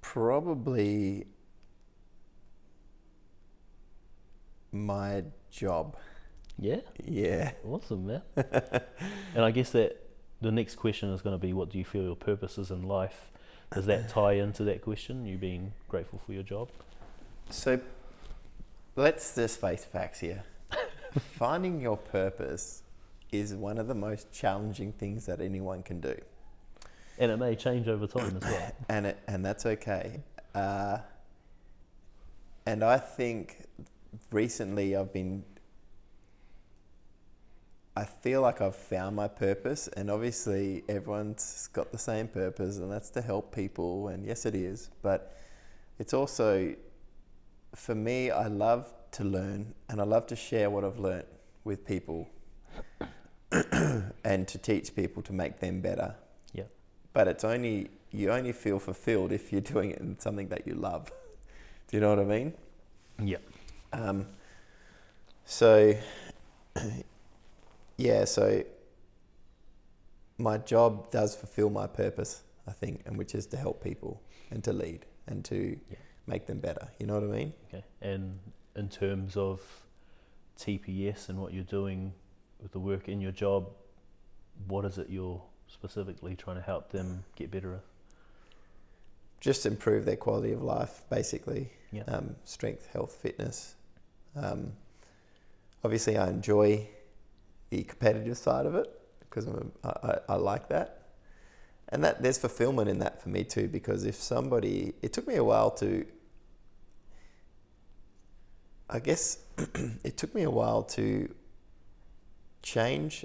[0.00, 1.26] Probably
[4.72, 5.96] my job.
[6.58, 7.52] Yeah, Yeah.
[7.66, 8.22] awesome, man.
[8.36, 9.96] and I guess that
[10.40, 12.82] the next question is going to be, what do you feel your purpose is in
[12.82, 13.30] life?
[13.72, 15.24] Does that tie into that question?
[15.24, 16.68] You being grateful for your job?
[17.50, 17.80] So
[18.96, 20.42] let's just face facts here.
[21.18, 22.82] Finding your purpose
[23.32, 26.16] is one of the most challenging things that anyone can do.
[27.18, 28.72] And it may change over time as well.
[28.88, 30.20] and it, and that's okay.
[30.54, 30.98] Uh,
[32.66, 33.64] and I think
[34.30, 35.44] recently I've been.
[37.96, 42.90] I feel like I've found my purpose, and obviously everyone's got the same purpose, and
[42.90, 44.08] that's to help people.
[44.08, 45.36] And yes, it is, but
[45.98, 46.74] it's also
[47.74, 48.30] for me.
[48.30, 51.26] I love to learn, and I love to share what I've learnt
[51.64, 52.28] with people,
[54.24, 56.14] and to teach people to make them better.
[56.52, 56.64] Yeah.
[57.12, 60.74] But it's only you only feel fulfilled if you're doing it in something that you
[60.74, 61.10] love.
[61.88, 62.54] Do you know what I mean?
[63.22, 63.38] Yeah.
[63.92, 64.26] Um,
[65.44, 65.94] so,
[67.96, 68.62] yeah, so
[70.38, 74.62] my job does fulfill my purpose, I think, and which is to help people and
[74.64, 75.96] to lead and to Yeah.
[76.26, 76.88] make them better.
[76.98, 77.52] You know what I mean?
[77.68, 77.84] Okay.
[78.00, 78.38] And
[78.76, 79.82] in terms of
[80.58, 82.14] TPS and what you're doing
[82.62, 83.70] with the work in your job,
[84.66, 87.84] what is it you're specifically trying to help them get better at?
[89.40, 91.70] Just improve their quality of life, basically.
[91.92, 92.02] Yeah.
[92.04, 93.74] Um, strength, health, fitness.
[94.36, 94.72] Um,
[95.84, 96.88] obviously, I enjoy
[97.70, 98.88] the competitive side of it
[99.20, 100.96] because I'm a, I, I- I like that.
[101.92, 105.34] And that there's fulfillment in that for me too because if somebody, it took me
[105.36, 106.06] a while to,
[108.88, 109.38] I guess
[110.04, 111.28] it took me a while to
[112.62, 113.24] change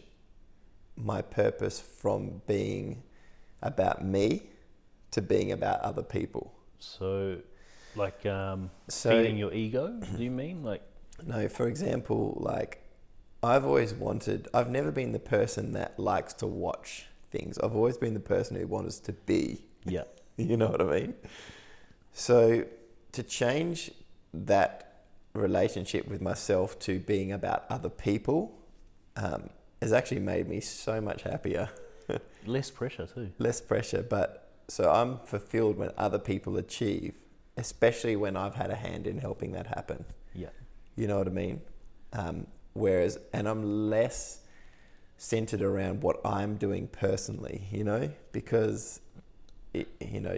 [0.97, 3.03] my purpose from being
[3.61, 4.43] about me
[5.11, 6.53] to being about other people.
[6.79, 7.37] So,
[7.95, 10.63] like um, So, feeding your ego, do you mean?
[10.63, 10.81] Like,
[11.23, 12.81] no, for example, like
[13.43, 17.57] I've always wanted, I've never been the person that likes to watch things.
[17.59, 19.65] I've always been the person who wants to be.
[19.83, 20.03] yeah.
[20.37, 21.13] You know what I mean?
[22.11, 22.65] So
[23.13, 23.91] to change
[24.33, 28.51] that relationship with myself to being about other people
[29.15, 29.49] um,
[29.81, 31.69] has actually made me so much happier.
[32.45, 33.31] Less pressure too.
[33.37, 37.15] less pressure, but so I'm fulfilled when other people achieve,
[37.57, 40.05] especially when I've had a hand in helping that happen.
[40.33, 40.49] Yeah.
[40.95, 41.61] You know what I mean?
[42.13, 44.39] Um, whereas, and I'm less
[45.17, 49.01] centered around what I'm doing personally, you know, because,
[49.73, 50.37] it, you know,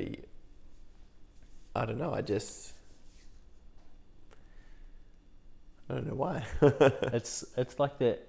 [1.75, 2.73] I don't know, I just,
[5.89, 6.43] I don't know why.
[6.61, 8.27] it's it's like that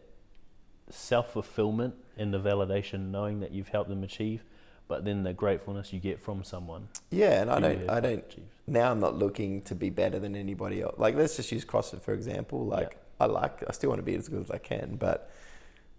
[0.90, 4.44] self fulfillment and the validation, knowing that you've helped them achieve,
[4.89, 6.89] but then the gratefulness you get from someone.
[7.10, 8.47] yeah, and I don't, I don't achieved.
[8.66, 10.97] now I'm not looking to be better than anybody else.
[10.98, 12.66] Like let's just use CrossFit for example.
[12.66, 15.31] Like I like I still want to be as good as I can, but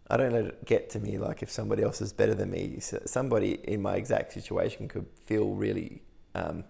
[0.09, 2.79] I don't let it get to me like if somebody else is better than me.
[2.79, 6.01] So somebody in my exact situation could feel really
[6.33, 6.63] um,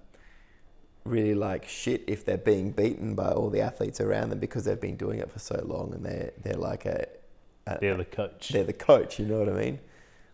[1.05, 4.79] really like shit if they're being beaten by all the athletes around them because they've
[4.81, 7.05] been doing it for so long and they're they're like a,
[7.67, 8.49] a They're the coach.
[8.49, 9.79] they're the coach, you know what I mean?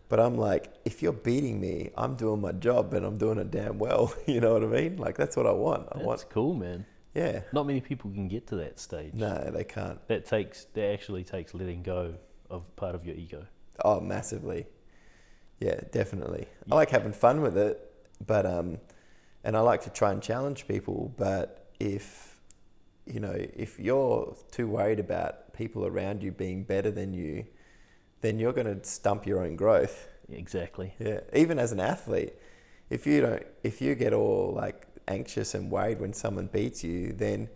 [0.07, 3.49] But I'm like, if you're beating me, I'm doing my job and I'm doing it
[3.52, 4.14] damn well.
[4.27, 4.98] You know what I mean?
[4.98, 5.88] Like that's what I want.
[5.91, 6.86] I That's want, cool, man.
[7.14, 7.41] yeah.
[7.53, 9.14] Not many people can get to that stage.
[9.14, 10.06] No, they can't.
[10.07, 12.15] That takes that actually takes letting go
[12.49, 13.45] of part of your ego.
[13.84, 14.68] Oh, massively.
[15.60, 16.48] Yeah, definitely.
[16.72, 17.80] I like having fun with it,
[18.26, 18.77] but um,
[19.44, 21.14] and I like to try and challenge people.
[21.18, 22.40] But if
[23.06, 27.45] you know, if you're too worried about people around you being better than you,
[28.26, 30.07] then you're going to stump your own growth.
[30.30, 30.93] Exactly.
[30.99, 32.34] Yeah, even as an athlete,
[32.89, 37.14] if you don't, if you get all like anxious and worried when someone beats you,
[37.14, 37.49] then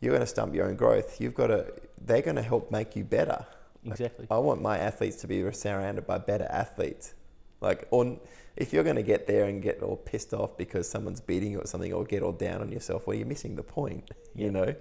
[0.00, 1.20] you're going to stump your own growth.
[1.20, 1.72] You've got to,
[2.04, 3.46] they're going to help make you better.
[3.84, 4.26] Exactly.
[4.30, 7.14] I want my athletes to be surrounded by better athletes.
[7.60, 8.20] Like, on
[8.56, 11.60] if you're going to get there and get all pissed off because someone's beating you
[11.60, 14.10] or something, or get all down on yourself, well, you're missing the point.
[14.34, 14.44] Yeah.
[14.44, 14.74] You know?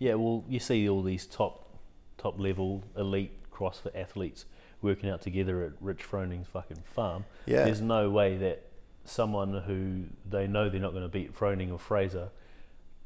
[0.00, 1.78] Yeah, well, you see all these top,
[2.18, 4.46] top level elite CrossFit athletes
[4.84, 7.24] working out together at Rich Froning's fucking farm.
[7.46, 7.64] Yeah.
[7.64, 8.62] There's no way that
[9.04, 12.28] someone who they know they're not going to beat Froning or Fraser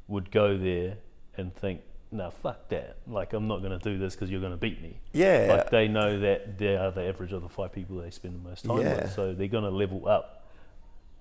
[0.07, 0.97] would go there
[1.37, 1.81] and think,
[2.11, 2.97] "No, fuck that!
[3.07, 5.47] Like, I'm not going to do this because you're going to beat me." Yeah.
[5.49, 8.49] Like, they know that they are the average of the five people they spend the
[8.49, 9.01] most time Yeah.
[9.03, 10.35] with, so they're going to level up.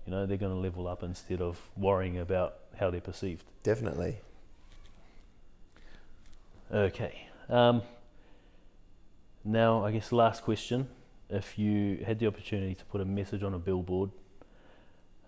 [0.07, 3.45] You know, they're going to level up instead of worrying about how they're perceived.
[3.63, 4.19] definitely.
[6.73, 7.27] Okay.
[7.49, 7.83] Um,
[9.49, 10.89] now, I guess last question:
[11.31, 14.11] If you had the opportunity to put a message on a billboard,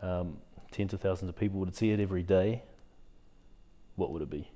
[0.02, 0.38] um,
[0.70, 2.62] tens of thousands of people would see it every day.
[3.96, 4.50] What would it be?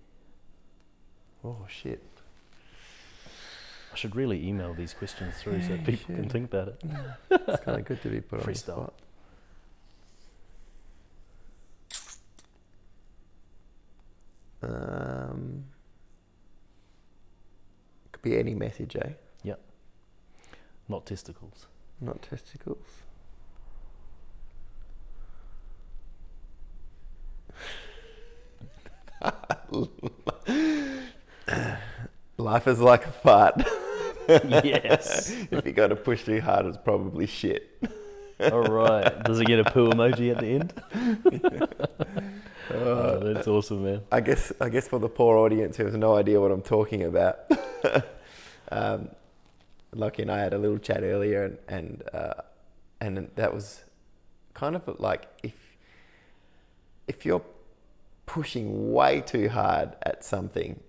[1.44, 2.02] Oh, shit.
[3.92, 6.82] I should really email these questions through so Yeah, people can think about it.
[7.30, 8.58] It's kind of good to be put on the Freestyle.
[8.62, 8.94] spot.
[14.62, 15.64] Um,
[18.12, 19.10] could be any message, eh?
[20.88, 21.66] Not testicles.
[22.00, 22.78] Not testicles.
[32.36, 33.62] Life is like a fart.
[34.28, 35.30] yes.
[35.50, 37.70] if you got to push too hard, it's probably shit.
[38.40, 39.22] All right.
[39.24, 40.72] Does it get a poo emoji at the end?
[42.70, 44.00] oh, that's awesome, man.
[44.10, 47.04] I guess I guess for the poor audience who has no idea what I'm talking
[47.04, 47.40] about,
[48.70, 49.08] um,
[49.94, 52.34] Lockie and I had a little chat earlier, and and uh,
[53.00, 53.84] and that was
[54.54, 55.76] kind of like if
[57.06, 57.44] if you're
[58.26, 60.80] pushing way too hard at something,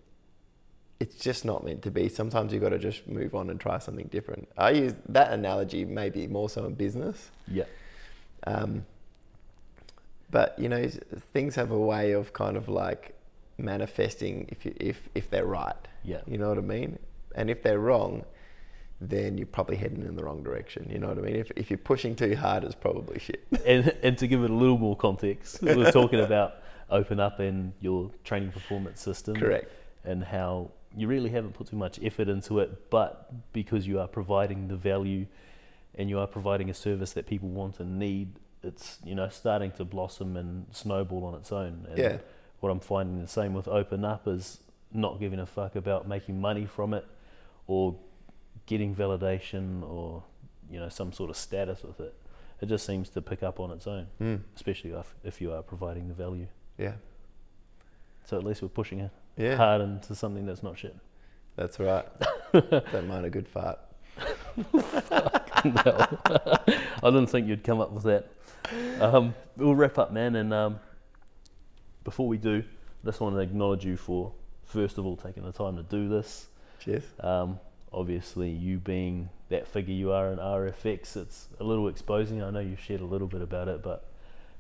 [0.99, 2.07] it's just not meant to be.
[2.09, 4.47] Sometimes you've got to just move on and try something different.
[4.57, 7.31] I use that analogy maybe more so in business.
[7.47, 7.65] Yeah.
[8.47, 8.85] Um,
[10.29, 10.87] but you know,
[11.33, 13.15] things have a way of kind of like
[13.57, 15.75] manifesting if you, if if they're right.
[16.03, 16.21] Yeah.
[16.27, 16.99] You know what I mean?
[17.35, 18.23] And if they're wrong,
[19.01, 20.87] then you're probably heading in the wrong direction.
[20.89, 21.35] You know what I mean?
[21.35, 23.45] If if you're pushing too hard, it's probably shit.
[23.65, 26.55] And, and to give it a little more context, we we're talking about
[26.89, 29.35] open up and your training performance system.
[29.35, 29.71] Correct.
[30.03, 34.07] And how you really haven't put too much effort into it, but because you are
[34.07, 35.25] providing the value
[35.95, 39.71] and you are providing a service that people want and need, it's you know starting
[39.73, 41.85] to blossom and snowball on its own.
[41.89, 42.17] And Yeah.
[42.61, 44.59] what I'm finding the same with Open Up is
[44.93, 47.05] not giving a fuck about making money from it
[47.67, 47.95] or
[48.65, 50.23] getting validation or
[50.69, 52.13] you know some sort of status with it.
[52.61, 54.41] It just seems to pick up on its own, Mm.
[54.55, 56.47] especially if, if you are providing the value.
[56.77, 56.93] Yeah.
[58.23, 59.55] So at least we're pushing it Yeah.
[59.57, 60.95] hard into something that's not shit.
[61.57, 62.05] That's right.
[62.53, 63.79] Don't mind a good fart.
[64.65, 64.81] no,
[67.03, 68.27] I didn't think you'd come up with that.
[68.99, 70.35] Um, we'll wrap up, man.
[70.35, 70.79] And um,
[72.03, 72.63] before we do,
[73.03, 74.31] I just want to acknowledge you for
[74.63, 76.47] first of all taking the time to do this.
[76.79, 77.03] Cheers.
[77.19, 77.59] Um,
[77.95, 82.41] obviously, you being that figure you are in RFX, it's a little exposing.
[82.43, 84.05] I know you've shared a little bit about it, but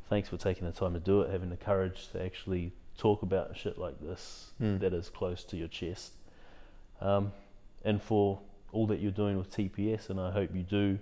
[0.09, 3.57] thanks for taking the time to do it, having the courage to actually talk about
[3.57, 4.79] shit like this Mm.
[4.79, 6.13] that is close to your chest.
[7.01, 7.33] Um,
[7.83, 8.39] and for
[8.71, 10.99] all that you're doing with TPS, and I hope you do,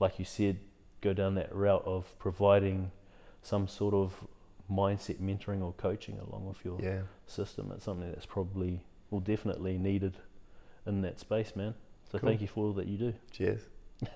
[0.00, 0.58] like you said,
[1.02, 2.90] go down that route of providing
[3.42, 4.26] some sort of
[4.70, 7.02] mindset mentoring or coaching along with your Yeah.
[7.26, 7.70] system.
[7.74, 10.14] It's something that's probably, well, definitely needed
[10.86, 11.74] in that space, man.
[12.10, 12.28] So Cool.
[12.28, 13.14] thank you for all that you do.
[13.32, 13.60] Cheers.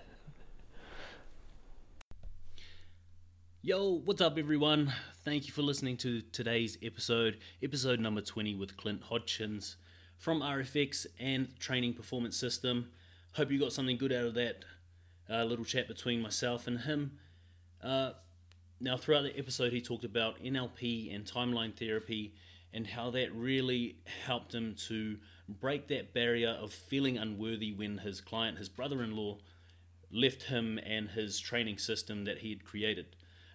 [3.63, 4.93] Yo, what's up, everyone?
[5.25, 9.77] Thank you for listening to today's episode, episode number 20 with Clint Hodgkins
[10.17, 12.91] from RFX and Training Performance System.
[13.33, 14.65] Hope you got something good out of that
[15.29, 17.19] uh, little chat between myself and him.
[17.83, 18.13] Uh,
[18.81, 22.35] now, throughout the episode, he talked about NLP and timeline therapy
[22.73, 25.17] and how that really helped him to
[25.49, 29.39] break that barrier of feeling unworthy when his client, his brother in law,
[30.11, 33.07] left him and his training system that he had created.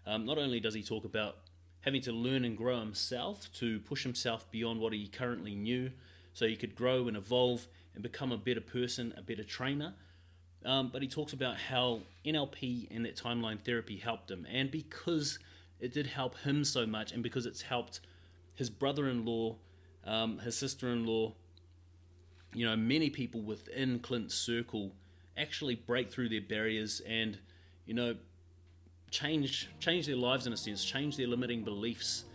[0.06, 1.38] Um, not only does he talk about
[1.82, 5.92] having to learn and grow himself to push himself beyond what he currently knew
[6.34, 9.94] so he could grow and evolve and become a better person, a better trainer,
[10.66, 14.48] um, but he talks about how NLP and that timeline therapy helped him.
[14.50, 15.40] And because
[15.80, 18.00] it did help him so much, and because it's helped
[18.56, 19.56] his brother in law,
[20.06, 21.34] um, his sister in law,
[22.54, 24.92] you know, many people within Clint's circle
[25.38, 27.40] actually break through their barriers and,
[27.86, 28.16] you know,
[29.10, 32.26] change change their lives in a sense, change their limiting beliefs.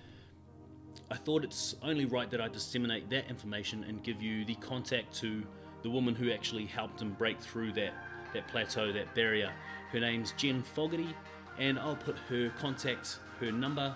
[1.10, 5.14] I thought it's only right that I disseminate that information and give you the contact
[5.20, 5.42] to
[5.82, 7.94] the woman who actually helped him break through that
[8.34, 9.50] that plateau, that barrier.
[9.90, 11.14] Her name's Jen Fogarty,
[11.58, 13.94] and I'll put her contact, her number,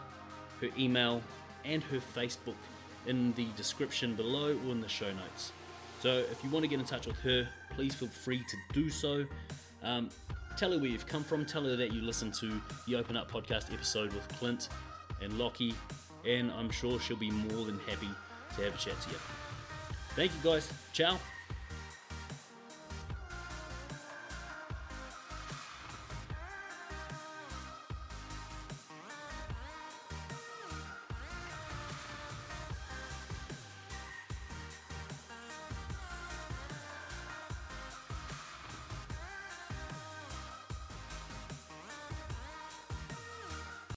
[0.60, 1.22] her email,
[1.64, 2.56] and her Facebook
[3.06, 5.52] in the description below or in the show notes.
[6.00, 8.90] So if you want to get in touch with her, please feel free to do
[8.90, 9.24] so.
[9.82, 10.10] Um,
[10.56, 11.44] tell her where you've come from.
[11.44, 14.68] Tell her that you listened to the Open Up podcast episode with Clint
[15.22, 15.74] and Lockie,
[16.26, 18.08] and I'm sure she'll be more than happy
[18.56, 19.16] to have a chat to you.
[20.14, 20.70] Thank you guys.
[20.92, 21.31] Ciao.